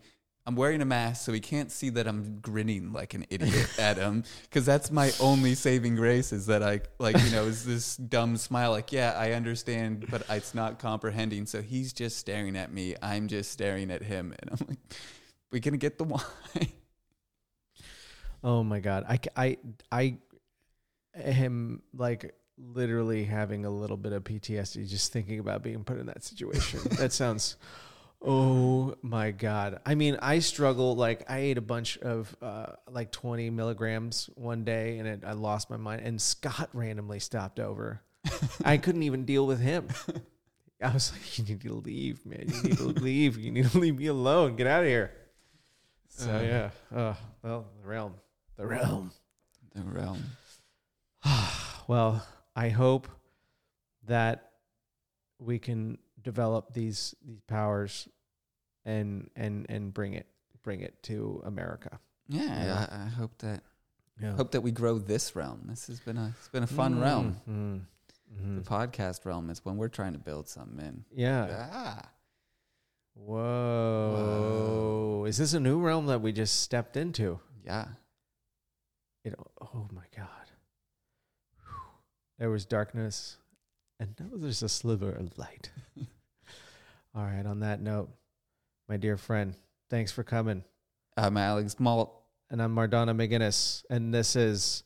I'm 0.48 0.56
wearing 0.56 0.80
a 0.80 0.86
mask, 0.86 1.26
so 1.26 1.32
he 1.34 1.40
can't 1.40 1.70
see 1.70 1.90
that 1.90 2.08
I'm 2.08 2.38
grinning 2.40 2.90
like 2.94 3.12
an 3.12 3.26
idiot 3.28 3.68
at 3.78 3.98
him, 3.98 4.24
because 4.44 4.64
that's 4.64 4.90
my 4.90 5.12
only 5.20 5.54
saving 5.54 5.94
grace 5.94 6.32
is 6.32 6.46
that 6.46 6.62
I 6.62 6.80
like 6.98 7.22
you 7.22 7.30
know 7.32 7.44
is 7.44 7.66
this 7.66 7.98
dumb 7.98 8.38
smile. 8.38 8.70
Like, 8.70 8.90
yeah, 8.90 9.12
I 9.14 9.32
understand, 9.32 10.06
but 10.10 10.22
it's 10.30 10.54
not 10.54 10.78
comprehending. 10.78 11.44
So 11.44 11.60
he's 11.60 11.92
just 11.92 12.16
staring 12.16 12.56
at 12.56 12.72
me. 12.72 12.94
I'm 13.02 13.28
just 13.28 13.52
staring 13.52 13.90
at 13.90 14.02
him, 14.02 14.34
and 14.40 14.50
I'm 14.50 14.66
like, 14.66 14.78
we 15.52 15.60
gonna 15.60 15.76
get 15.76 15.98
the 15.98 16.04
wine. 16.04 16.72
oh 18.42 18.64
my 18.64 18.80
god! 18.80 19.04
I 19.06 19.20
I 19.36 19.58
I 19.92 20.16
am 21.14 21.82
like 21.92 22.34
literally 22.56 23.24
having 23.24 23.66
a 23.66 23.70
little 23.70 23.98
bit 23.98 24.14
of 24.14 24.24
PTSD 24.24 24.88
just 24.88 25.12
thinking 25.12 25.40
about 25.40 25.62
being 25.62 25.84
put 25.84 25.98
in 25.98 26.06
that 26.06 26.24
situation. 26.24 26.80
that 26.92 27.12
sounds. 27.12 27.56
Oh 28.20 28.96
my 29.00 29.30
god! 29.30 29.80
I 29.86 29.94
mean, 29.94 30.16
I 30.20 30.40
struggle. 30.40 30.96
Like, 30.96 31.30
I 31.30 31.38
ate 31.38 31.58
a 31.58 31.62
bunch 31.62 31.98
of 31.98 32.34
uh, 32.42 32.72
like 32.90 33.12
twenty 33.12 33.48
milligrams 33.50 34.28
one 34.34 34.64
day, 34.64 34.98
and 34.98 35.06
it, 35.06 35.22
I 35.24 35.32
lost 35.32 35.70
my 35.70 35.76
mind. 35.76 36.02
And 36.04 36.20
Scott 36.20 36.68
randomly 36.72 37.20
stopped 37.20 37.60
over. 37.60 38.00
I 38.64 38.76
couldn't 38.76 39.04
even 39.04 39.24
deal 39.24 39.46
with 39.46 39.60
him. 39.60 39.88
I 40.82 40.92
was 40.92 41.12
like, 41.12 41.38
"You 41.38 41.44
need 41.44 41.60
to 41.60 41.74
leave, 41.74 42.26
man. 42.26 42.44
You 42.48 42.62
need 42.62 42.76
to 42.78 42.84
leave. 43.02 43.38
You 43.38 43.52
need 43.52 43.70
to 43.70 43.78
leave 43.78 43.96
me 43.96 44.06
alone. 44.06 44.56
Get 44.56 44.66
out 44.66 44.82
of 44.82 44.88
here." 44.88 45.12
So 46.08 46.30
Uh. 46.34 46.40
yeah. 46.42 46.70
Oh 46.94 47.16
well, 47.42 47.66
the 47.80 47.88
realm, 47.88 48.14
the 48.56 48.66
realm. 48.66 49.12
The 49.74 49.82
realm. 49.82 50.22
Well, 51.86 52.26
I 52.54 52.68
hope 52.68 53.08
that 54.08 54.50
we 55.38 55.58
can 55.58 55.96
develop 56.22 56.72
these 56.74 57.14
these 57.24 57.40
powers 57.42 58.08
and 58.84 59.30
and 59.36 59.66
and 59.68 59.92
bring 59.94 60.14
it 60.14 60.26
bring 60.62 60.80
it 60.80 61.02
to 61.04 61.42
America. 61.44 61.98
Yeah, 62.28 62.64
Yeah. 62.64 62.86
I, 62.90 63.04
I 63.04 63.08
hope 63.08 63.38
that 63.38 63.62
Yeah. 64.20 64.32
hope 64.36 64.50
that 64.52 64.60
we 64.62 64.70
grow 64.72 64.98
this 64.98 65.34
realm. 65.36 65.62
This 65.68 65.86
has 65.86 66.00
been 66.00 66.16
a 66.18 66.34
it's 66.38 66.48
been 66.48 66.62
a 66.64 66.66
fun 66.66 67.00
realm. 67.00 67.36
Mm, 67.48 67.86
mhm. 68.36 68.56
The 68.62 68.68
podcast 68.68 69.24
realm 69.24 69.48
is 69.50 69.64
when 69.64 69.76
we're 69.76 69.88
trying 69.88 70.12
to 70.12 70.18
build 70.18 70.48
something 70.48 70.84
in. 70.84 71.04
Yeah. 71.12 71.68
Ah, 71.72 72.10
Whoa. 73.98 75.24
Is 75.26 75.36
this 75.38 75.52
a 75.54 75.60
new 75.60 75.80
realm 75.80 76.06
that 76.06 76.20
we 76.20 76.32
just 76.32 76.60
stepped 76.60 76.96
into? 76.96 77.40
yeah. 77.64 77.86
It, 79.24 79.34
oh 79.60 79.88
my 79.92 80.04
god. 80.16 80.26
There 82.38 82.48
was 82.50 82.64
darkness 82.64 83.36
and 84.00 84.14
now 84.18 84.26
there's 84.34 84.62
a 84.62 84.68
sliver 84.68 85.10
of 85.10 85.36
light. 85.38 85.70
All 87.14 87.24
right, 87.24 87.44
on 87.44 87.60
that 87.60 87.80
note, 87.80 88.10
my 88.88 88.96
dear 88.96 89.16
friend, 89.16 89.54
thanks 89.90 90.12
for 90.12 90.22
coming. 90.22 90.62
I'm 91.16 91.36
Alex 91.36 91.80
Malt. 91.80 92.14
And 92.50 92.62
I'm 92.62 92.74
Mardana 92.74 93.14
McGinnis, 93.14 93.84
and 93.90 94.14
this 94.14 94.34
is 94.34 94.82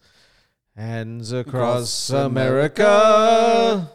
Hands 0.76 1.30
Across 1.30 2.10
Across 2.10 2.10
America. 2.10 3.88